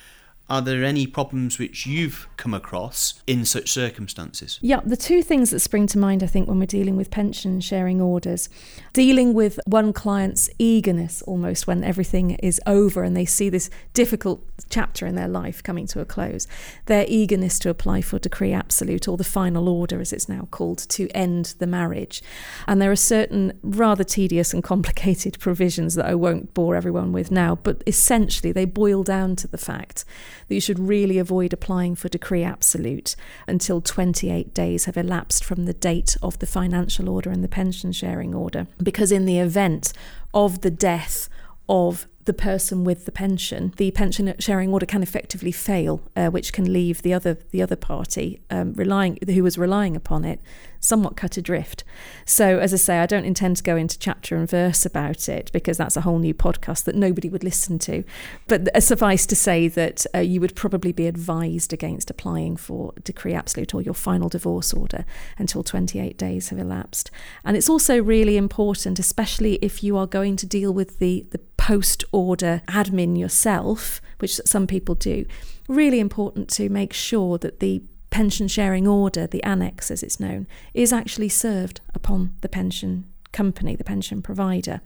are 0.50 0.60
there 0.60 0.82
any 0.82 1.06
problems 1.06 1.60
which 1.60 1.86
you've 1.86 2.26
come 2.36 2.52
across 2.52 3.22
in 3.28 3.44
such 3.44 3.70
circumstances? 3.70 4.58
Yeah, 4.60 4.80
the 4.84 4.96
two 4.96 5.22
things 5.22 5.50
that 5.50 5.60
spring 5.60 5.86
to 5.88 5.98
mind, 5.98 6.24
I 6.24 6.26
think, 6.26 6.48
when 6.48 6.58
we're 6.58 6.66
dealing 6.66 6.96
with 6.96 7.08
pension 7.08 7.60
sharing 7.60 8.00
orders, 8.00 8.48
dealing 8.92 9.34
with 9.34 9.58
one 9.66 9.92
client's 9.92 10.50
eagerness 10.58 11.22
almost 11.22 11.66
when 11.66 11.84
everything 11.84 12.32
is 12.32 12.60
over 12.66 13.02
and 13.02 13.16
they 13.16 13.24
see 13.24 13.48
this 13.48 13.70
difficult 13.94 14.42
chapter 14.68 15.06
in 15.06 15.14
their 15.14 15.28
life 15.28 15.62
coming 15.62 15.86
to 15.86 16.00
a 16.00 16.04
close, 16.04 16.46
their 16.86 17.04
eagerness 17.08 17.58
to 17.60 17.70
apply 17.70 18.00
for 18.00 18.18
decree 18.18 18.52
absolute 18.52 19.08
or 19.08 19.16
the 19.16 19.24
final 19.24 19.68
order, 19.68 20.00
as 20.00 20.12
it's 20.12 20.28
now 20.28 20.48
called, 20.50 20.78
to 20.88 21.08
end 21.10 21.54
the 21.58 21.66
marriage. 21.66 22.22
And 22.66 22.80
there 22.80 22.90
are 22.90 22.96
certain 22.96 23.58
rather 23.62 24.04
tedious 24.04 24.52
and 24.52 24.62
complicated 24.62 25.38
provisions 25.40 25.94
that 25.94 26.06
I 26.06 26.14
won't 26.14 26.54
bore 26.54 26.76
everyone 26.76 27.12
with 27.12 27.30
now, 27.30 27.56
but 27.56 27.82
essentially 27.86 28.52
they 28.52 28.64
boil 28.64 29.02
down 29.02 29.36
to 29.36 29.48
the 29.48 29.58
fact 29.58 30.04
that 30.48 30.54
you 30.54 30.60
should 30.60 30.78
really 30.78 31.18
avoid 31.18 31.52
applying 31.52 31.94
for 31.94 32.08
decree 32.08 32.42
absolute 32.42 33.16
until 33.46 33.80
28 33.80 34.52
days 34.54 34.84
have 34.84 34.96
elapsed 34.96 35.44
from 35.44 35.64
the 35.64 35.72
date 35.72 36.16
of 36.22 36.38
the 36.38 36.46
financial 36.46 37.08
order 37.08 37.30
and 37.30 37.44
the 37.44 37.48
pension 37.48 37.92
sharing 37.92 38.34
order. 38.34 38.66
Because 38.82 39.12
in 39.12 39.26
the 39.26 39.38
event 39.38 39.92
of 40.32 40.60
the 40.62 40.70
death 40.70 41.28
of 41.68 42.06
the 42.24 42.32
person 42.32 42.84
with 42.84 43.06
the 43.06 43.12
pension, 43.12 43.72
the 43.76 43.90
pension 43.90 44.32
sharing 44.38 44.72
order 44.72 44.86
can 44.86 45.02
effectively 45.02 45.52
fail, 45.52 46.02
uh, 46.16 46.28
which 46.28 46.52
can 46.52 46.72
leave 46.72 47.02
the 47.02 47.14
other 47.14 47.38
the 47.50 47.62
other 47.62 47.76
party 47.76 48.40
um, 48.50 48.72
relying 48.74 49.18
who 49.26 49.42
was 49.42 49.56
relying 49.58 49.96
upon 49.96 50.24
it 50.24 50.40
somewhat 50.80 51.16
cut 51.16 51.36
adrift. 51.36 51.84
So, 52.24 52.58
as 52.58 52.72
I 52.72 52.76
say, 52.78 52.98
I 52.98 53.06
don't 53.06 53.24
intend 53.24 53.58
to 53.58 53.62
go 53.62 53.76
into 53.76 53.98
chapter 53.98 54.36
and 54.36 54.48
verse 54.48 54.84
about 54.84 55.28
it 55.28 55.50
because 55.52 55.76
that's 55.76 55.96
a 55.96 56.00
whole 56.00 56.18
new 56.18 56.34
podcast 56.34 56.84
that 56.84 56.96
nobody 56.96 57.28
would 57.28 57.44
listen 57.44 57.78
to. 57.80 58.02
But 58.48 58.74
uh, 58.74 58.80
suffice 58.80 59.26
to 59.26 59.36
say 59.36 59.68
that 59.68 60.06
uh, 60.14 60.18
you 60.18 60.40
would 60.40 60.56
probably 60.56 60.92
be 60.92 61.06
advised 61.06 61.72
against 61.72 62.10
applying 62.10 62.56
for 62.56 62.92
decree 63.04 63.34
absolute 63.34 63.74
or 63.74 63.82
your 63.82 63.94
final 63.94 64.28
divorce 64.28 64.72
order 64.72 65.04
until 65.38 65.62
28 65.62 66.16
days 66.16 66.48
have 66.48 66.58
elapsed. 66.58 67.10
And 67.44 67.56
it's 67.56 67.68
also 67.68 68.02
really 68.02 68.36
important, 68.36 68.98
especially 68.98 69.54
if 69.56 69.84
you 69.84 69.96
are 69.96 70.06
going 70.06 70.36
to 70.36 70.46
deal 70.46 70.72
with 70.72 70.98
the, 70.98 71.26
the 71.30 71.38
post 71.56 72.04
order 72.10 72.62
admin 72.68 73.18
yourself, 73.18 74.00
which 74.18 74.40
some 74.46 74.66
people 74.66 74.94
do, 74.94 75.26
really 75.68 76.00
important 76.00 76.48
to 76.48 76.68
make 76.68 76.92
sure 76.92 77.38
that 77.38 77.60
the 77.60 77.82
pension 78.10 78.48
sharing 78.48 78.86
order, 78.86 79.26
the 79.26 79.42
annex 79.44 79.90
as 79.90 80.02
it's 80.02 80.20
known, 80.20 80.46
is 80.74 80.92
actually 80.92 81.28
served 81.28 81.80
upon 81.94 82.34
the 82.40 82.48
pension 82.48 83.06
company, 83.32 83.76
the 83.76 83.84
pension 83.84 84.20
provider, 84.20 84.80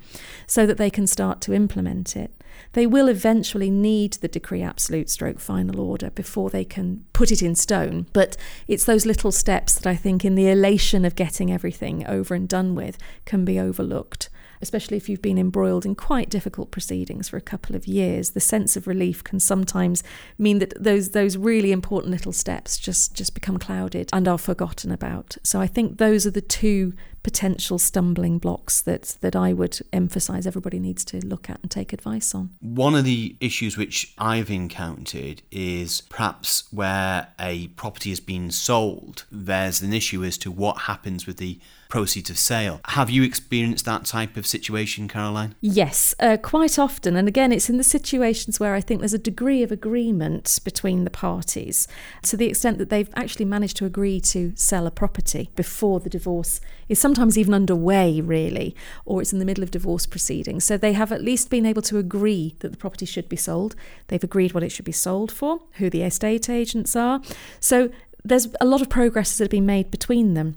so 0.46 0.66
that 0.66 0.76
they 0.76 0.90
can 0.90 1.06
start 1.06 1.40
to 1.40 1.54
implement 1.54 2.14
it. 2.14 2.30
They 2.72 2.86
will 2.86 3.08
eventually 3.08 3.70
need 3.70 4.14
the 4.14 4.28
decree 4.28 4.62
absolute 4.62 5.10
stroke 5.10 5.40
final 5.40 5.80
order 5.80 6.10
before 6.10 6.50
they 6.50 6.64
can 6.64 7.04
put 7.12 7.32
it 7.32 7.42
in 7.42 7.54
stone. 7.54 8.06
But 8.12 8.36
it's 8.68 8.84
those 8.84 9.06
little 9.06 9.32
steps 9.32 9.74
that 9.74 9.86
I 9.86 9.96
think, 9.96 10.24
in 10.24 10.34
the 10.34 10.48
elation 10.48 11.04
of 11.04 11.16
getting 11.16 11.50
everything 11.50 12.06
over 12.06 12.34
and 12.34 12.48
done 12.48 12.74
with, 12.74 12.98
can 13.24 13.44
be 13.44 13.58
overlooked 13.58 14.28
especially 14.64 14.96
if 14.96 15.10
you've 15.10 15.20
been 15.20 15.36
embroiled 15.36 15.84
in 15.84 15.94
quite 15.94 16.30
difficult 16.30 16.70
proceedings 16.70 17.28
for 17.28 17.36
a 17.36 17.42
couple 17.52 17.76
of 17.76 17.86
years, 17.86 18.30
the 18.30 18.40
sense 18.40 18.78
of 18.78 18.86
relief 18.86 19.22
can 19.22 19.38
sometimes 19.38 20.02
mean 20.38 20.58
that 20.58 20.72
those 20.82 21.10
those 21.10 21.36
really 21.36 21.70
important 21.70 22.10
little 22.10 22.32
steps 22.32 22.78
just 22.78 23.14
just 23.14 23.34
become 23.34 23.58
clouded 23.58 24.08
and 24.10 24.26
are 24.26 24.38
forgotten 24.38 24.90
about. 24.90 25.36
So 25.42 25.60
I 25.60 25.66
think 25.66 25.98
those 25.98 26.26
are 26.26 26.30
the 26.30 26.40
two 26.40 26.94
potential 27.22 27.78
stumbling 27.78 28.38
blocks 28.38 28.80
that 28.82 29.16
that 29.20 29.36
I 29.36 29.52
would 29.52 29.80
emphasize 29.92 30.46
everybody 30.46 30.78
needs 30.78 31.04
to 31.06 31.24
look 31.26 31.50
at 31.50 31.60
and 31.60 31.70
take 31.70 31.92
advice 31.92 32.34
on. 32.34 32.50
One 32.60 32.94
of 32.94 33.04
the 33.04 33.36
issues 33.40 33.76
which 33.76 34.14
I've 34.16 34.50
encountered 34.50 35.42
is 35.50 36.00
perhaps 36.00 36.64
where 36.72 37.28
a 37.38 37.68
property 37.68 38.10
has 38.10 38.20
been 38.20 38.50
sold, 38.50 39.24
there's 39.30 39.82
an 39.82 39.92
issue 39.92 40.24
as 40.24 40.38
to 40.38 40.50
what 40.50 40.78
happens 40.82 41.26
with 41.26 41.36
the 41.36 41.60
proceeds 41.94 42.28
of 42.28 42.36
sale. 42.36 42.80
Have 42.86 43.08
you 43.08 43.22
experienced 43.22 43.84
that 43.84 44.04
type 44.04 44.36
of 44.36 44.48
situation, 44.48 45.06
Caroline? 45.06 45.54
Yes, 45.60 46.12
uh, 46.18 46.36
quite 46.42 46.76
often. 46.76 47.14
And 47.14 47.28
again, 47.28 47.52
it's 47.52 47.70
in 47.70 47.76
the 47.76 47.84
situations 47.84 48.58
where 48.58 48.74
I 48.74 48.80
think 48.80 49.00
there's 49.00 49.14
a 49.14 49.18
degree 49.18 49.62
of 49.62 49.70
agreement 49.70 50.58
between 50.64 51.04
the 51.04 51.10
parties 51.10 51.86
to 52.22 52.36
the 52.36 52.46
extent 52.46 52.78
that 52.78 52.90
they've 52.90 53.08
actually 53.14 53.44
managed 53.44 53.76
to 53.76 53.84
agree 53.84 54.18
to 54.22 54.52
sell 54.56 54.88
a 54.88 54.90
property 54.90 55.50
before 55.54 56.00
the 56.00 56.10
divorce 56.10 56.60
is 56.88 56.98
sometimes 56.98 57.38
even 57.38 57.54
underway, 57.54 58.20
really, 58.20 58.74
or 59.04 59.22
it's 59.22 59.32
in 59.32 59.38
the 59.38 59.44
middle 59.44 59.62
of 59.62 59.70
divorce 59.70 60.04
proceedings. 60.04 60.64
So 60.64 60.76
they 60.76 60.94
have 60.94 61.12
at 61.12 61.22
least 61.22 61.48
been 61.48 61.64
able 61.64 61.82
to 61.82 61.98
agree 61.98 62.56
that 62.58 62.72
the 62.72 62.76
property 62.76 63.06
should 63.06 63.28
be 63.28 63.36
sold. 63.36 63.76
They've 64.08 64.24
agreed 64.24 64.52
what 64.52 64.64
it 64.64 64.72
should 64.72 64.84
be 64.84 64.90
sold 64.90 65.30
for, 65.30 65.60
who 65.74 65.88
the 65.88 66.02
estate 66.02 66.50
agents 66.50 66.96
are. 66.96 67.22
So 67.60 67.88
there's 68.24 68.48
a 68.60 68.66
lot 68.66 68.82
of 68.82 68.88
progress 68.88 69.38
that 69.38 69.44
has 69.44 69.48
been 69.48 69.66
made 69.66 69.92
between 69.92 70.34
them. 70.34 70.56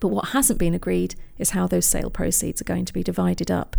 But 0.00 0.08
what 0.08 0.30
hasn't 0.30 0.58
been 0.58 0.74
agreed 0.74 1.14
is 1.38 1.50
how 1.50 1.66
those 1.66 1.86
sale 1.86 2.10
proceeds 2.10 2.60
are 2.60 2.64
going 2.64 2.84
to 2.86 2.92
be 2.92 3.02
divided 3.02 3.50
up. 3.50 3.76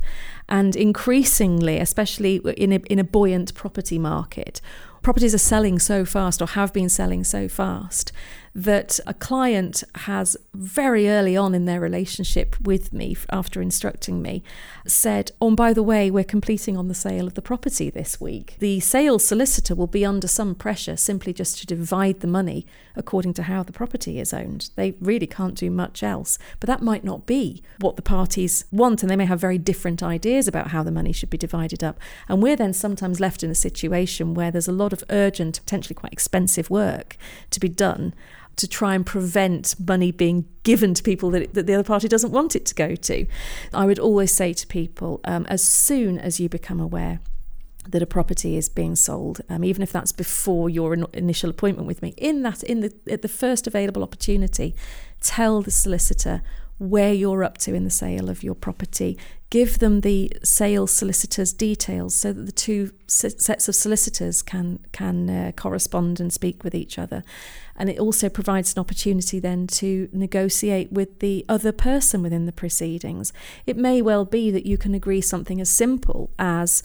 And 0.47 0.75
increasingly, 0.75 1.77
especially 1.79 2.37
in 2.57 2.73
a, 2.73 2.77
in 2.89 2.99
a 2.99 3.03
buoyant 3.03 3.53
property 3.53 3.99
market, 3.99 4.61
properties 5.01 5.33
are 5.33 5.39
selling 5.39 5.79
so 5.79 6.05
fast 6.05 6.41
or 6.41 6.47
have 6.47 6.71
been 6.71 6.89
selling 6.89 7.23
so 7.23 7.47
fast 7.47 8.11
that 8.53 8.99
a 9.07 9.13
client 9.13 9.83
has 9.95 10.35
very 10.53 11.09
early 11.09 11.37
on 11.37 11.55
in 11.55 11.65
their 11.65 11.79
relationship 11.79 12.59
with 12.61 12.91
me, 12.91 13.15
after 13.29 13.61
instructing 13.61 14.21
me, 14.21 14.43
said, 14.85 15.31
Oh, 15.39 15.55
by 15.55 15.73
the 15.73 15.83
way, 15.83 16.11
we're 16.11 16.23
completing 16.23 16.75
on 16.75 16.87
the 16.87 16.93
sale 16.93 17.27
of 17.27 17.35
the 17.35 17.41
property 17.41 17.89
this 17.89 18.19
week. 18.19 18.55
The 18.59 18.79
sales 18.81 19.25
solicitor 19.25 19.73
will 19.73 19.87
be 19.87 20.05
under 20.05 20.27
some 20.27 20.55
pressure 20.55 20.97
simply 20.97 21.33
just 21.33 21.59
to 21.59 21.65
divide 21.65 22.19
the 22.19 22.27
money 22.27 22.65
according 22.95 23.33
to 23.33 23.43
how 23.43 23.63
the 23.63 23.71
property 23.71 24.19
is 24.19 24.33
owned. 24.33 24.69
They 24.75 24.95
really 24.99 25.27
can't 25.27 25.55
do 25.55 25.69
much 25.69 26.03
else. 26.03 26.37
But 26.59 26.67
that 26.67 26.81
might 26.81 27.03
not 27.03 27.25
be 27.25 27.63
what 27.79 27.95
the 27.95 28.01
parties 28.01 28.65
want, 28.71 29.01
and 29.01 29.09
they 29.09 29.15
may 29.15 29.25
have 29.25 29.39
very 29.39 29.57
different 29.57 30.03
ideas 30.03 30.47
about 30.47 30.67
how 30.67 30.83
the 30.83 30.91
money 30.91 31.13
should 31.13 31.29
be 31.29 31.37
divided 31.37 31.83
up. 31.83 31.99
And 32.27 32.43
we're 32.43 32.57
then 32.57 32.73
sometimes 32.73 33.19
left 33.21 33.43
in 33.43 33.49
a 33.49 33.55
situation 33.55 34.33
where 34.33 34.51
there's 34.51 34.67
a 34.67 34.73
lot 34.73 34.91
of 34.91 35.03
urgent, 35.09 35.61
potentially 35.61 35.95
quite 35.95 36.13
expensive 36.13 36.69
work 36.69 37.15
to 37.51 37.59
be 37.59 37.69
done 37.69 38.13
to 38.57 38.67
try 38.67 38.95
and 38.95 39.05
prevent 39.05 39.75
money 39.79 40.11
being 40.11 40.45
given 40.63 40.93
to 40.93 41.03
people 41.03 41.31
that, 41.31 41.53
that 41.53 41.67
the 41.67 41.73
other 41.73 41.83
party 41.83 42.07
doesn't 42.07 42.31
want 42.31 42.55
it 42.55 42.65
to 42.67 42.75
go 42.75 42.95
to. 42.95 43.25
I 43.73 43.85
would 43.85 43.99
always 43.99 44.31
say 44.31 44.53
to 44.53 44.67
people, 44.67 45.19
um, 45.23 45.45
as 45.47 45.63
soon 45.63 46.19
as 46.19 46.39
you 46.39 46.49
become 46.49 46.79
aware 46.79 47.19
that 47.89 48.01
a 48.01 48.05
property 48.05 48.57
is 48.57 48.69
being 48.69 48.95
sold, 48.95 49.41
um, 49.49 49.63
even 49.63 49.81
if 49.81 49.91
that's 49.91 50.11
before 50.11 50.69
your 50.69 50.93
in- 50.93 51.07
initial 51.13 51.49
appointment 51.49 51.87
with 51.87 52.01
me, 52.01 52.13
in 52.17 52.43
that 52.43 52.61
in 52.63 52.81
the 52.81 52.93
at 53.09 53.21
the 53.21 53.27
first 53.27 53.65
available 53.65 54.03
opportunity, 54.03 54.75
tell 55.19 55.61
the 55.61 55.71
solicitor 55.71 56.41
where 56.81 57.13
you're 57.13 57.43
up 57.43 57.59
to 57.59 57.75
in 57.75 57.83
the 57.83 57.91
sale 57.91 58.27
of 58.27 58.41
your 58.41 58.55
property. 58.55 59.15
Give 59.51 59.77
them 59.77 60.01
the 60.01 60.33
sales 60.43 60.91
solicitor's 60.91 61.53
details 61.53 62.15
so 62.15 62.33
that 62.33 62.47
the 62.47 62.51
two 62.51 62.91
sets 63.05 63.67
of 63.67 63.75
solicitors 63.75 64.41
can 64.41 64.79
can 64.91 65.29
uh, 65.29 65.51
correspond 65.55 66.19
and 66.19 66.33
speak 66.33 66.63
with 66.63 66.73
each 66.73 66.97
other. 66.97 67.23
And 67.75 67.87
it 67.87 67.99
also 67.99 68.29
provides 68.29 68.73
an 68.73 68.79
opportunity 68.79 69.39
then 69.39 69.67
to 69.67 70.09
negotiate 70.11 70.91
with 70.91 71.19
the 71.19 71.45
other 71.47 71.71
person 71.71 72.23
within 72.23 72.47
the 72.47 72.51
proceedings. 72.51 73.31
It 73.67 73.77
may 73.77 74.01
well 74.01 74.25
be 74.25 74.49
that 74.49 74.65
you 74.65 74.77
can 74.79 74.95
agree 74.95 75.21
something 75.21 75.61
as 75.61 75.69
simple 75.69 76.31
as 76.39 76.81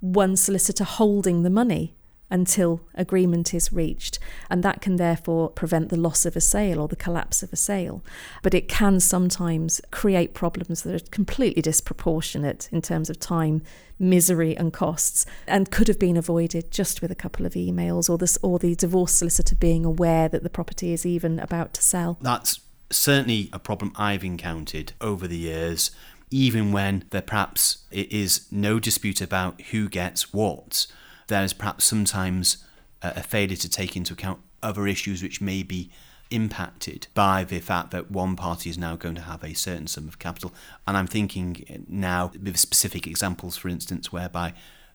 one 0.00 0.34
solicitor 0.34 0.84
holding 0.84 1.44
the 1.44 1.50
money 1.50 1.95
until 2.30 2.80
agreement 2.94 3.54
is 3.54 3.72
reached. 3.72 4.18
And 4.50 4.62
that 4.62 4.80
can 4.80 4.96
therefore 4.96 5.50
prevent 5.50 5.88
the 5.88 5.96
loss 5.96 6.26
of 6.26 6.36
a 6.36 6.40
sale 6.40 6.80
or 6.80 6.88
the 6.88 6.96
collapse 6.96 7.42
of 7.42 7.52
a 7.52 7.56
sale. 7.56 8.02
But 8.42 8.54
it 8.54 8.68
can 8.68 9.00
sometimes 9.00 9.80
create 9.90 10.34
problems 10.34 10.82
that 10.82 10.94
are 10.94 11.10
completely 11.10 11.62
disproportionate 11.62 12.68
in 12.72 12.82
terms 12.82 13.10
of 13.10 13.20
time, 13.20 13.62
misery, 13.98 14.56
and 14.56 14.72
costs, 14.72 15.26
and 15.46 15.70
could 15.70 15.88
have 15.88 15.98
been 15.98 16.16
avoided 16.16 16.70
just 16.70 17.00
with 17.00 17.10
a 17.10 17.16
couple 17.16 17.46
of 17.46 17.52
emails 17.52 18.10
or 18.10 18.18
this 18.18 18.38
or 18.42 18.58
the 18.58 18.74
divorce 18.74 19.12
solicitor 19.12 19.54
being 19.54 19.84
aware 19.84 20.28
that 20.28 20.42
the 20.42 20.50
property 20.50 20.92
is 20.92 21.06
even 21.06 21.38
about 21.38 21.72
to 21.74 21.82
sell. 21.82 22.18
That's 22.20 22.60
certainly 22.90 23.48
a 23.52 23.58
problem 23.58 23.92
I've 23.96 24.24
encountered 24.24 24.92
over 25.00 25.26
the 25.26 25.38
years. 25.38 25.90
Even 26.30 26.72
when 26.72 27.04
there 27.10 27.22
perhaps 27.22 27.84
it 27.92 28.10
is 28.10 28.48
no 28.50 28.80
dispute 28.80 29.20
about 29.20 29.60
who 29.70 29.88
gets 29.88 30.32
what, 30.32 30.88
there 31.28 31.44
is 31.44 31.52
perhaps 31.52 31.84
sometimes 31.84 32.58
a 33.02 33.22
failure 33.22 33.56
to 33.56 33.68
take 33.68 33.96
into 33.96 34.14
account 34.14 34.40
other 34.62 34.86
issues 34.86 35.22
which 35.22 35.40
may 35.40 35.62
be 35.62 35.90
impacted 36.30 37.06
by 37.14 37.44
the 37.44 37.60
fact 37.60 37.92
that 37.92 38.10
one 38.10 38.34
party 38.34 38.68
is 38.68 38.76
now 38.76 38.96
going 38.96 39.14
to 39.14 39.20
have 39.20 39.44
a 39.44 39.54
certain 39.54 39.86
sum 39.86 40.08
of 40.08 40.18
capital. 40.18 40.52
And 40.86 40.96
I'm 40.96 41.06
thinking 41.06 41.86
now 41.88 42.32
with 42.42 42.56
specific 42.56 43.06
examples, 43.06 43.56
for 43.56 43.68
instance, 43.68 44.10
whereby 44.10 44.54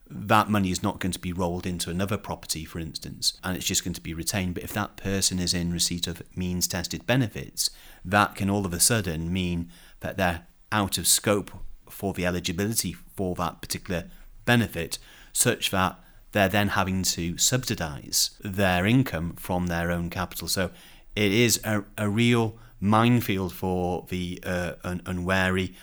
that 0.09 0.49
money 0.49 0.71
is 0.71 0.83
not 0.83 0.99
going 0.99 1.13
to 1.13 1.19
be 1.19 1.31
rolled 1.31 1.65
into 1.65 1.89
another 1.89 2.17
property, 2.17 2.65
for 2.65 2.79
instance, 2.79 3.39
and 3.45 3.55
it's 3.55 3.65
just 3.65 3.85
going 3.85 3.93
to 3.93 4.01
be 4.01 4.13
retained. 4.13 4.55
But 4.55 4.63
if 4.63 4.73
that 4.73 4.97
person 4.97 5.39
is 5.39 5.53
in 5.53 5.71
receipt 5.71 6.05
of 6.05 6.21
means 6.35 6.67
tested 6.67 7.07
benefits, 7.07 7.69
that 8.03 8.35
can 8.35 8.49
all 8.49 8.65
of 8.65 8.73
a 8.73 8.79
sudden 8.81 9.31
mean 9.31 9.69
that 10.01 10.17
they're 10.17 10.47
out 10.69 10.97
of 10.97 11.07
scope 11.07 11.51
for 11.89 12.13
the 12.13 12.25
eligibility 12.25 12.91
for 12.91 13.35
that 13.35 13.61
particular 13.61 14.09
benefit, 14.43 14.97
such 15.31 15.71
that 15.71 15.97
they're 16.31 16.49
then 16.49 16.69
having 16.69 17.03
to 17.03 17.37
subsidise 17.37 18.31
their 18.43 18.85
income 18.85 19.33
from 19.33 19.67
their 19.67 19.91
own 19.91 20.09
capital. 20.09 20.47
So 20.47 20.71
it 21.15 21.31
is 21.31 21.59
a, 21.63 21.83
a 21.97 22.09
real 22.09 22.57
minefield 22.79 23.53
for 23.53 24.05
the 24.09 24.39
uh, 24.45 24.73
un- 24.83 25.01
unwary. 25.05 25.75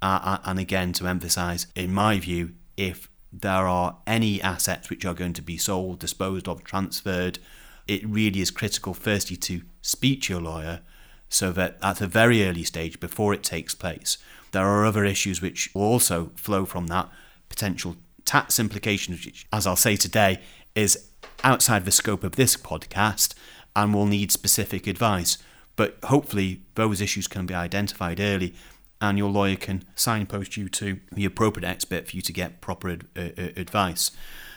Uh, 0.00 0.20
uh 0.22 0.38
and 0.44 0.58
again, 0.58 0.92
to 0.94 1.06
emphasise, 1.06 1.66
in 1.74 1.92
my 1.92 2.18
view, 2.18 2.52
if 2.76 3.08
there 3.32 3.66
are 3.66 3.98
any 4.06 4.40
assets 4.40 4.88
which 4.88 5.04
are 5.04 5.14
going 5.14 5.32
to 5.34 5.42
be 5.42 5.56
sold, 5.56 5.98
disposed 5.98 6.48
of, 6.48 6.64
transferred, 6.64 7.38
it 7.86 8.06
really 8.06 8.40
is 8.40 8.50
critical, 8.50 8.94
firstly, 8.94 9.36
to 9.36 9.62
speak 9.82 10.22
to 10.22 10.34
your 10.34 10.42
lawyer 10.42 10.80
so 11.28 11.52
that 11.52 11.76
at 11.82 12.00
a 12.00 12.06
very 12.06 12.46
early 12.46 12.64
stage, 12.64 13.00
before 13.00 13.34
it 13.34 13.42
takes 13.42 13.74
place, 13.74 14.18
there 14.52 14.66
are 14.66 14.86
other 14.86 15.04
issues 15.04 15.42
which 15.42 15.70
also 15.74 16.30
flow 16.36 16.64
from 16.64 16.86
that 16.86 17.08
potential 17.48 17.96
tax 18.26 18.58
implications, 18.58 19.24
which, 19.24 19.46
as 19.52 19.66
I'll 19.66 19.76
say 19.76 19.96
today, 19.96 20.40
is 20.74 21.08
outside 21.42 21.84
the 21.84 21.92
scope 21.92 22.24
of 22.24 22.36
this 22.36 22.56
podcast 22.56 23.34
and 23.74 23.94
will 23.94 24.06
need 24.06 24.30
specific 24.30 24.86
advice. 24.86 25.38
But 25.76 25.98
hopefully, 26.04 26.62
those 26.74 27.00
issues 27.00 27.26
can 27.26 27.46
be 27.46 27.54
identified 27.54 28.20
early 28.20 28.54
and 29.00 29.18
your 29.18 29.30
lawyer 29.30 29.56
can 29.56 29.84
signpost 29.94 30.56
you 30.56 30.68
to 30.70 31.00
the 31.12 31.24
appropriate 31.24 31.68
expert 31.68 32.08
for 32.08 32.16
you 32.16 32.22
to 32.22 32.32
get 32.32 32.60
proper 32.60 32.90
ad- 32.90 33.06
uh, 33.16 33.28
uh 33.38 33.48
advice. 33.56 34.10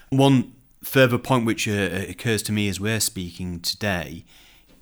One 0.10 0.56
further 0.82 1.18
point 1.18 1.46
which 1.46 1.68
uh, 1.68 2.06
occurs 2.08 2.42
to 2.44 2.52
me 2.52 2.70
as 2.70 2.80
we're 2.80 3.02
speaking 3.02 3.60
today 3.60 4.26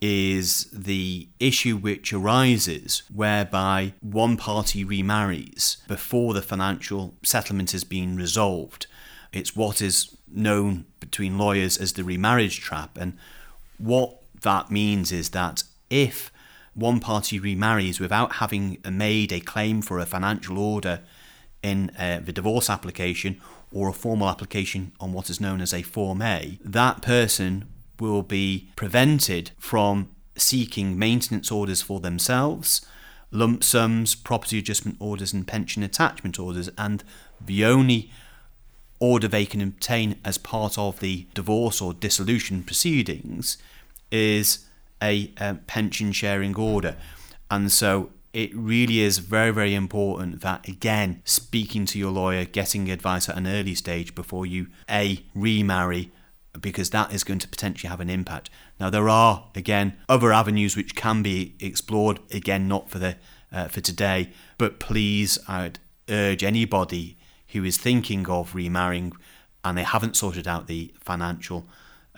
is 0.02 0.66
the 0.72 1.28
issue 1.40 1.78
which 1.78 2.14
arises 2.14 3.04
whereby 3.14 3.94
one 4.02 4.38
party 4.38 4.84
remarries 4.84 5.78
before 5.88 6.34
the 6.34 6.42
financial 6.42 7.16
settlement 7.24 7.72
has 7.72 7.84
been 7.84 8.16
resolved. 8.16 8.88
It's 9.34 9.56
what 9.56 9.82
is 9.82 10.16
known 10.32 10.86
between 11.00 11.38
lawyers 11.38 11.78
as 11.78 11.94
the 11.94 12.04
remarriage 12.04 12.60
trap. 12.60 12.98
And 12.98 13.18
what 13.78 14.22
that 14.42 14.72
means 14.72 15.12
is 15.12 15.30
that 15.30 15.64
if 15.90 16.32
one 16.74 17.00
party 17.00 17.40
remarries 17.40 18.00
without 18.00 18.34
having 18.34 18.78
made 18.90 19.32
a 19.32 19.40
claim 19.40 19.82
for 19.82 20.00
a 20.00 20.06
financial 20.06 20.60
order 20.60 21.02
in 21.64 21.92
uh, 21.98 22.22
the 22.24 22.32
divorce 22.32 22.70
application 22.70 23.42
or 23.72 23.90
a 23.90 23.94
formal 23.94 24.30
application 24.30 24.92
on 25.00 25.12
what 25.12 25.30
is 25.30 25.42
known 25.42 25.60
as 25.60 25.74
a 25.74 25.82
Form 25.82 26.22
A, 26.22 26.60
that 26.64 27.02
person 27.02 27.66
will 28.00 28.24
be 28.24 28.70
prevented 28.76 29.52
from 29.58 30.10
seeking 30.36 30.98
maintenance 30.98 31.52
orders 31.52 31.82
for 31.82 32.00
themselves, 32.00 32.86
lump 33.32 33.64
sums, 33.64 34.16
property 34.16 34.60
adjustment 34.60 34.98
orders, 35.00 35.34
and 35.34 35.48
pension 35.48 35.84
attachment 35.84 36.40
orders, 36.40 36.70
and 36.78 37.04
the 37.44 37.66
only 37.66 38.12
order 39.00 39.28
they 39.28 39.46
can 39.46 39.62
obtain 39.62 40.16
as 40.26 40.38
part 40.38 40.78
of 40.78 41.00
the 41.00 41.28
divorce 41.34 41.82
or 41.82 41.94
dissolution 41.94 42.64
proceedings 42.64 43.58
is 44.12 44.66
a, 45.02 45.28
pension 45.68 46.12
sharing 46.12 46.56
order. 46.56 46.96
And 47.52 47.72
so 47.72 48.10
it 48.34 48.56
really 48.56 49.00
is 49.00 49.20
very, 49.20 49.52
very 49.52 49.76
important 49.76 50.42
that, 50.42 50.68
again, 50.68 51.22
speaking 51.26 51.86
to 51.88 52.00
your 52.00 52.12
lawyer, 52.12 52.46
getting 52.46 52.90
advice 52.90 53.30
at 53.30 53.38
an 53.38 53.48
early 53.48 53.76
stage 53.76 54.16
before 54.16 54.46
you 54.46 54.68
A, 54.90 55.24
remarry, 55.34 56.12
because 56.62 56.90
that 56.92 57.14
is 57.14 57.24
going 57.24 57.40
to 57.40 57.48
potentially 57.48 57.90
have 57.90 58.00
an 58.00 58.10
impact. 58.10 58.50
Now, 58.80 58.90
there 58.90 59.10
are, 59.10 59.48
again, 59.56 59.98
other 60.08 60.32
avenues 60.32 60.76
which 60.76 60.96
can 60.96 61.24
be 61.24 61.56
explored, 61.60 62.20
again, 62.32 62.68
not 62.68 62.90
for, 62.90 63.00
the, 63.00 63.16
uh, 63.52 63.68
for 63.68 63.82
today, 63.82 64.32
but 64.58 64.80
please, 64.80 65.38
I'd 65.48 65.80
urge 66.10 66.44
anybody 66.44 67.18
who 67.50 67.64
is 67.64 67.78
thinking 67.78 68.28
of 68.30 68.56
remarrying 68.56 69.14
and 69.64 69.78
they 69.78 69.84
haven't 69.84 70.16
sorted 70.16 70.48
out 70.48 70.68
the 70.68 70.94
financial 71.00 71.68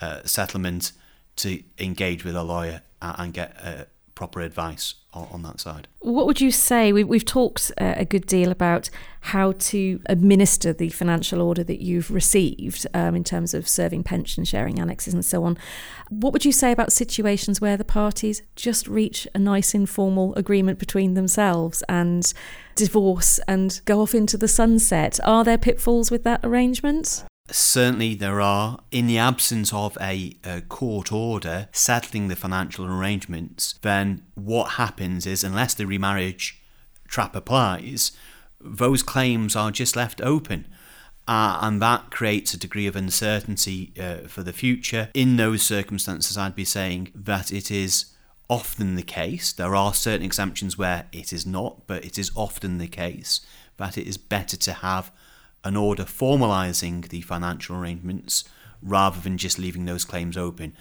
uh, 0.00 0.22
settlement 0.24 0.92
to 1.36 1.62
engage 1.78 2.24
with 2.24 2.36
a 2.36 2.42
lawyer 2.42 2.82
and 3.00 3.32
get 3.32 3.56
uh, 3.62 3.84
proper 4.14 4.40
advice 4.40 4.94
on, 5.12 5.42
that 5.42 5.60
side. 5.60 5.88
What 6.00 6.26
would 6.26 6.40
you 6.40 6.50
say? 6.50 6.92
We've, 6.92 7.06
we've 7.06 7.24
talked 7.24 7.72
uh, 7.80 7.94
a 7.96 8.04
good 8.04 8.26
deal 8.26 8.50
about 8.50 8.90
how 9.20 9.52
to 9.52 10.00
administer 10.06 10.72
the 10.72 10.90
financial 10.90 11.42
order 11.42 11.64
that 11.64 11.82
you've 11.82 12.10
received 12.10 12.86
um, 12.94 13.14
in 13.16 13.24
terms 13.24 13.52
of 13.52 13.68
serving 13.68 14.04
pension 14.04 14.44
sharing 14.44 14.78
annexes 14.78 15.12
and 15.12 15.24
so 15.24 15.44
on. 15.44 15.58
What 16.08 16.32
would 16.32 16.44
you 16.44 16.52
say 16.52 16.72
about 16.72 16.92
situations 16.92 17.60
where 17.60 17.76
the 17.76 17.84
parties 17.84 18.42
just 18.56 18.86
reach 18.86 19.26
a 19.34 19.38
nice 19.38 19.74
informal 19.74 20.34
agreement 20.36 20.78
between 20.78 21.14
themselves 21.14 21.82
and 21.88 22.32
divorce 22.76 23.40
and 23.46 23.80
go 23.84 24.00
off 24.00 24.14
into 24.14 24.38
the 24.38 24.48
sunset? 24.48 25.18
Are 25.24 25.44
there 25.44 25.58
pitfalls 25.58 26.10
with 26.10 26.24
that 26.24 26.40
arrangement? 26.44 27.24
Certainly, 27.50 28.14
there 28.16 28.40
are. 28.40 28.80
In 28.90 29.06
the 29.06 29.18
absence 29.18 29.72
of 29.72 29.96
a, 30.00 30.36
a, 30.44 30.60
court 30.62 31.12
order 31.12 31.68
settling 31.72 32.28
the 32.28 32.36
financial 32.36 32.86
arrangements, 32.86 33.74
then 33.82 34.22
what 34.34 34.72
happens 34.72 35.26
is, 35.26 35.44
unless 35.44 35.74
the 35.74 35.86
remarriage 35.86 36.60
trap 37.08 37.34
applies, 37.34 38.12
those 38.60 39.02
claims 39.02 39.56
are 39.56 39.70
just 39.70 39.96
left 39.96 40.20
open. 40.20 40.66
Uh, 41.28 41.58
and 41.62 41.80
that 41.80 42.10
creates 42.10 42.54
a 42.54 42.58
degree 42.58 42.86
of 42.86 42.96
uncertainty 42.96 43.92
uh, 44.00 44.26
for 44.26 44.42
the 44.42 44.52
future. 44.52 45.10
In 45.14 45.36
those 45.36 45.62
circumstances, 45.62 46.36
I'd 46.36 46.54
be 46.56 46.64
saying 46.64 47.12
that 47.14 47.52
it 47.52 47.70
is 47.70 48.06
often 48.50 48.96
the 48.96 49.02
case, 49.02 49.52
there 49.52 49.76
are 49.76 49.94
certain 49.94 50.26
exemptions 50.26 50.76
where 50.76 51.06
it 51.12 51.32
is 51.32 51.46
not, 51.46 51.86
but 51.86 52.04
it 52.04 52.18
is 52.18 52.32
often 52.34 52.78
the 52.78 52.88
case 52.88 53.40
that 53.76 53.96
it 53.96 54.06
is 54.06 54.18
better 54.18 54.56
to 54.56 54.72
have 54.72 55.12
an 55.64 55.76
order 55.76 56.04
formalising 56.04 57.08
the 57.08 57.20
financial 57.20 57.76
arrangements 57.76 58.44
rather 58.82 59.20
than 59.20 59.36
just 59.38 59.58
leaving 59.58 59.84
those 59.84 60.04
claims 60.04 60.36
open. 60.36 60.74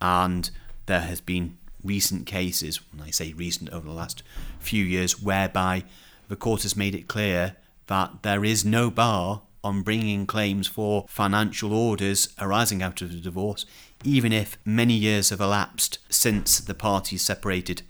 And 0.00 0.50
there 0.86 1.00
has 1.00 1.20
been 1.20 1.58
recent 1.82 2.26
cases, 2.26 2.80
when 2.92 3.06
I 3.06 3.10
say 3.10 3.32
recent 3.32 3.70
over 3.70 3.86
the 3.86 3.94
last 3.94 4.22
few 4.58 4.84
years, 4.84 5.20
whereby 5.20 5.84
the 6.28 6.36
court 6.36 6.62
has 6.62 6.76
made 6.76 6.94
it 6.94 7.08
clear 7.08 7.56
that 7.88 8.22
there 8.22 8.44
is 8.44 8.64
no 8.64 8.90
bar 8.90 9.42
on 9.64 9.82
bringing 9.82 10.26
claims 10.26 10.66
for 10.66 11.06
financial 11.08 11.72
orders 11.72 12.34
arising 12.40 12.82
out 12.82 13.02
of 13.02 13.12
the 13.12 13.20
divorce, 13.20 13.64
even 14.02 14.32
if 14.32 14.58
many 14.64 14.94
years 14.94 15.30
have 15.30 15.40
elapsed 15.40 15.98
since 16.08 16.58
the 16.58 16.74
parties 16.74 17.22
separated 17.22 17.82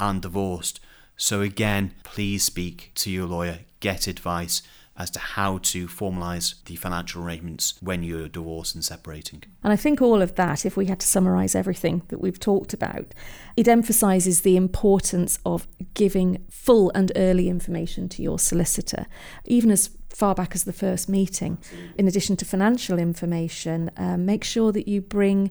and 0.00 0.22
divorced. 0.22 0.80
So, 1.16 1.42
again, 1.42 1.94
please 2.04 2.44
speak 2.44 2.92
to 2.96 3.10
your 3.10 3.26
lawyer, 3.26 3.60
get 3.80 4.06
advice 4.06 4.62
as 4.98 5.10
to 5.10 5.18
how 5.20 5.58
to 5.58 5.86
formalise 5.86 6.62
the 6.64 6.76
financial 6.76 7.22
arrangements 7.22 7.74
when 7.80 8.02
you're 8.02 8.28
divorced 8.28 8.74
and 8.74 8.84
separating. 8.84 9.44
And 9.62 9.72
I 9.72 9.76
think 9.76 10.02
all 10.02 10.20
of 10.20 10.34
that, 10.34 10.66
if 10.66 10.76
we 10.76 10.86
had 10.86 10.98
to 11.00 11.06
summarise 11.06 11.54
everything 11.54 12.02
that 12.08 12.20
we've 12.20 12.40
talked 12.40 12.74
about, 12.74 13.14
it 13.56 13.68
emphasises 13.68 14.40
the 14.40 14.56
importance 14.56 15.38
of 15.46 15.68
giving 15.94 16.44
full 16.50 16.90
and 16.94 17.12
early 17.14 17.48
information 17.48 18.08
to 18.10 18.22
your 18.22 18.38
solicitor, 18.38 19.06
even 19.44 19.70
as 19.70 19.90
far 20.08 20.34
back 20.34 20.54
as 20.54 20.64
the 20.64 20.72
first 20.72 21.08
meeting. 21.08 21.58
In 21.96 22.08
addition 22.08 22.36
to 22.38 22.44
financial 22.44 22.98
information, 22.98 23.90
uh, 23.96 24.16
make 24.16 24.42
sure 24.42 24.72
that 24.72 24.88
you 24.88 25.00
bring 25.00 25.50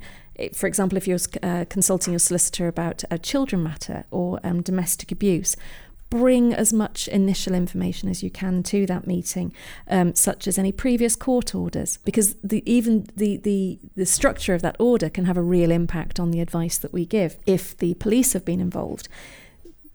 for 0.54 0.68
example, 0.68 0.98
if 0.98 1.08
you're 1.08 1.18
uh, 1.42 1.66
consulting 1.68 2.14
your 2.14 2.20
solicitor 2.20 2.68
about 2.68 3.04
a 3.10 3.18
children 3.18 3.64
matter 3.64 4.06
or 4.12 4.40
um, 4.44 4.62
domestic 4.62 5.12
abuse, 5.12 5.56
bring 6.10 6.54
as 6.54 6.72
much 6.72 7.08
initial 7.08 7.54
information 7.54 8.10
as 8.10 8.24
you 8.24 8.30
can 8.30 8.64
to 8.64 8.86
that 8.86 9.06
meeting, 9.06 9.54
um, 9.90 10.16
such 10.16 10.48
as 10.48 10.58
any 10.58 10.72
previous 10.72 11.16
court 11.16 11.54
orders, 11.54 11.98
because 12.06 12.36
the, 12.44 12.64
even 12.72 13.08
the, 13.16 13.38
the, 13.38 13.80
the 13.96 14.06
structure 14.06 14.54
of 14.54 14.62
that 14.62 14.76
order 14.80 15.10
can 15.10 15.26
have 15.26 15.38
a 15.38 15.42
real 15.42 15.72
impact 15.72 16.20
on 16.20 16.32
the 16.32 16.40
advice 16.40 16.78
that 16.78 16.94
we 16.94 17.06
give. 17.06 17.38
If 17.46 17.78
the 17.78 17.94
police 17.96 18.34
have 18.34 18.46
been 18.46 18.62
involved 18.62 19.10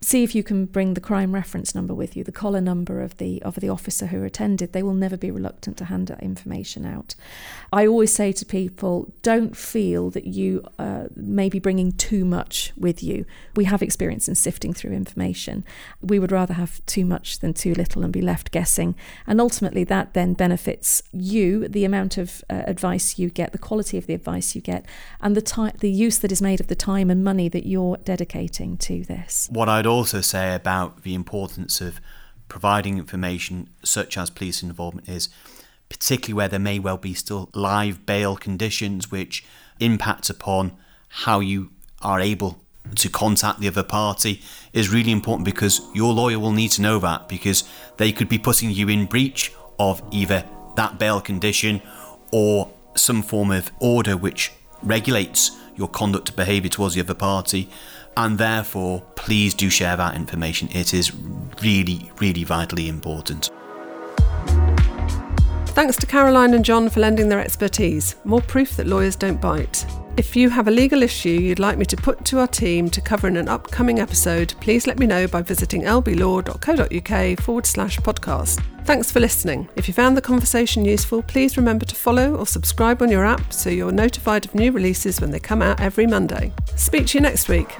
see 0.03 0.23
if 0.23 0.35
you 0.35 0.43
can 0.43 0.65
bring 0.65 0.93
the 0.93 1.01
crime 1.01 1.33
reference 1.33 1.73
number 1.73 1.93
with 1.93 2.15
you, 2.15 2.23
the 2.23 2.31
collar 2.31 2.61
number 2.61 3.01
of 3.01 3.17
the 3.17 3.41
of 3.43 3.55
the 3.55 3.69
officer 3.69 4.07
who 4.07 4.23
attended. 4.23 4.73
They 4.73 4.83
will 4.83 4.93
never 4.93 5.17
be 5.17 5.31
reluctant 5.31 5.77
to 5.77 5.85
hand 5.85 6.07
that 6.07 6.21
information 6.21 6.85
out. 6.85 7.15
I 7.71 7.87
always 7.87 8.13
say 8.13 8.31
to 8.33 8.45
people, 8.45 9.13
don't 9.21 9.55
feel 9.55 10.09
that 10.11 10.25
you 10.25 10.63
uh, 10.77 11.05
may 11.15 11.49
be 11.49 11.59
bringing 11.59 11.91
too 11.93 12.25
much 12.25 12.73
with 12.77 13.01
you. 13.01 13.25
We 13.55 13.65
have 13.65 13.81
experience 13.81 14.27
in 14.27 14.35
sifting 14.35 14.73
through 14.73 14.91
information. 14.91 15.63
We 16.01 16.19
would 16.19 16.31
rather 16.31 16.53
have 16.53 16.85
too 16.85 17.05
much 17.05 17.39
than 17.39 17.53
too 17.53 17.73
little 17.73 18.03
and 18.03 18.11
be 18.11 18.21
left 18.21 18.51
guessing. 18.51 18.95
And 19.25 19.39
ultimately, 19.39 19.83
that 19.85 20.13
then 20.13 20.33
benefits 20.33 21.03
you, 21.11 21.67
the 21.67 21.85
amount 21.85 22.17
of 22.17 22.43
uh, 22.49 22.63
advice 22.65 23.17
you 23.17 23.29
get, 23.29 23.51
the 23.51 23.57
quality 23.57 23.97
of 23.97 24.07
the 24.07 24.13
advice 24.13 24.55
you 24.55 24.61
get, 24.61 24.85
and 25.21 25.35
the 25.35 25.41
time, 25.41 25.73
the 25.79 25.91
use 25.91 26.19
that 26.19 26.31
is 26.31 26.41
made 26.41 26.59
of 26.59 26.67
the 26.67 26.75
time 26.75 27.09
and 27.09 27.23
money 27.23 27.49
that 27.49 27.65
you're 27.65 27.97
dedicating 27.97 28.77
to 28.77 29.03
this. 29.03 29.47
What 29.51 29.69
I'd 29.69 29.87
also 29.93 30.21
say 30.21 30.53
about 30.53 31.03
the 31.03 31.13
importance 31.13 31.81
of 31.81 31.99
providing 32.47 32.97
information 32.97 33.69
such 33.83 34.17
as 34.17 34.29
police 34.29 34.61
involvement 34.61 35.07
is 35.07 35.29
particularly 35.89 36.33
where 36.33 36.47
there 36.47 36.59
may 36.59 36.79
well 36.79 36.97
be 36.97 37.13
still 37.13 37.49
live 37.53 38.05
bail 38.05 38.35
conditions 38.35 39.11
which 39.11 39.45
impact 39.79 40.29
upon 40.29 40.71
how 41.07 41.39
you 41.39 41.71
are 42.01 42.19
able 42.19 42.59
to 42.95 43.09
contact 43.09 43.59
the 43.59 43.67
other 43.67 43.83
party 43.83 44.41
is 44.73 44.89
really 44.89 45.11
important 45.11 45.45
because 45.45 45.81
your 45.93 46.13
lawyer 46.13 46.39
will 46.39 46.51
need 46.51 46.69
to 46.69 46.81
know 46.81 46.99
that 46.99 47.29
because 47.29 47.63
they 47.97 48.11
could 48.11 48.27
be 48.27 48.37
putting 48.37 48.69
you 48.71 48.89
in 48.89 49.05
breach 49.05 49.53
of 49.79 50.01
either 50.11 50.45
that 50.75 50.99
bail 50.99 51.21
condition 51.21 51.81
or 52.31 52.71
some 52.95 53.21
form 53.21 53.51
of 53.51 53.71
order 53.79 54.17
which 54.17 54.51
regulates 54.81 55.51
your 55.75 55.87
conduct 55.87 56.35
behaviour 56.35 56.69
towards 56.69 56.95
the 56.95 57.01
other 57.01 57.13
party. 57.13 57.69
And 58.15 58.37
therefore, 58.37 59.01
please 59.15 59.53
do 59.53 59.69
share 59.69 59.95
that 59.97 60.15
information. 60.15 60.69
It 60.71 60.93
is 60.93 61.13
really, 61.61 62.11
really 62.19 62.43
vitally 62.43 62.87
important. 62.87 63.49
Thanks 65.67 65.95
to 65.97 66.05
Caroline 66.05 66.53
and 66.53 66.63
Jon 66.63 66.89
for 66.89 66.99
lending 66.99 67.29
their 67.29 67.39
expertise. 67.39 68.15
More 68.23 68.41
proof 68.41 68.77
that 68.77 68.85
lawyers 68.85 69.15
don't 69.15 69.41
bite. 69.41 69.85
If 70.15 70.35
you 70.35 70.51
have 70.51 70.67
a 70.67 70.71
legal 70.71 71.01
issue 71.01 71.29
you'd 71.29 71.57
like 71.57 71.79
me 71.79 71.85
to 71.85 71.97
put 71.97 72.23
to 72.25 72.39
our 72.39 72.47
team 72.47 72.87
to 72.91 73.01
cover 73.01 73.27
in 73.27 73.35
an 73.35 73.47
upcoming 73.47 73.99
episode, 73.99 74.53
please 74.61 74.85
let 74.85 74.99
me 74.99 75.07
know 75.07 75.27
by 75.27 75.41
visiting 75.41 75.81
lblaw.co.uk 75.81 77.39
forward 77.39 77.65
slash 77.65 77.97
podcast. 77.97 78.63
Thanks 78.85 79.11
for 79.11 79.19
listening. 79.19 79.67
If 79.75 79.87
you 79.87 79.93
found 79.93 80.15
the 80.15 80.21
conversation 80.21 80.85
useful, 80.85 81.23
please 81.23 81.57
remember 81.57 81.85
to 81.85 81.95
follow 81.95 82.35
or 82.35 82.45
subscribe 82.45 83.01
on 83.01 83.09
your 83.09 83.25
app 83.25 83.51
so 83.51 83.71
you're 83.71 83.91
notified 83.91 84.45
of 84.45 84.53
new 84.53 84.71
releases 84.71 85.19
when 85.19 85.31
they 85.31 85.39
come 85.39 85.63
out 85.63 85.79
every 85.79 86.05
Monday. 86.05 86.53
Speak 86.75 87.07
to 87.07 87.17
you 87.17 87.21
next 87.21 87.49
week. 87.49 87.75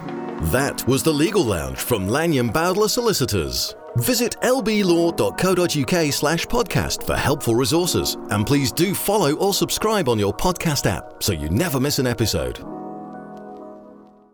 That 0.51 0.83
was 0.87 1.03
the 1.03 1.13
Legal 1.13 1.43
Lounge 1.43 1.77
from 1.77 2.07
Lanyon 2.07 2.49
Bowdler 2.49 2.87
Solicitors. 2.87 3.75
Visit 3.97 4.35
lblaw.co.uk 4.41 6.13
slash 6.13 6.45
podcast 6.47 7.05
for 7.05 7.15
helpful 7.15 7.55
resources, 7.55 8.17
and 8.31 8.45
please 8.45 8.71
do 8.71 8.93
follow 8.93 9.33
or 9.33 9.53
subscribe 9.53 10.09
on 10.09 10.19
your 10.19 10.33
podcast 10.33 10.85
app 10.85 11.21
so 11.21 11.31
you 11.31 11.49
never 11.49 11.79
miss 11.79 11.99
an 11.99 12.07
episode. 12.07 12.59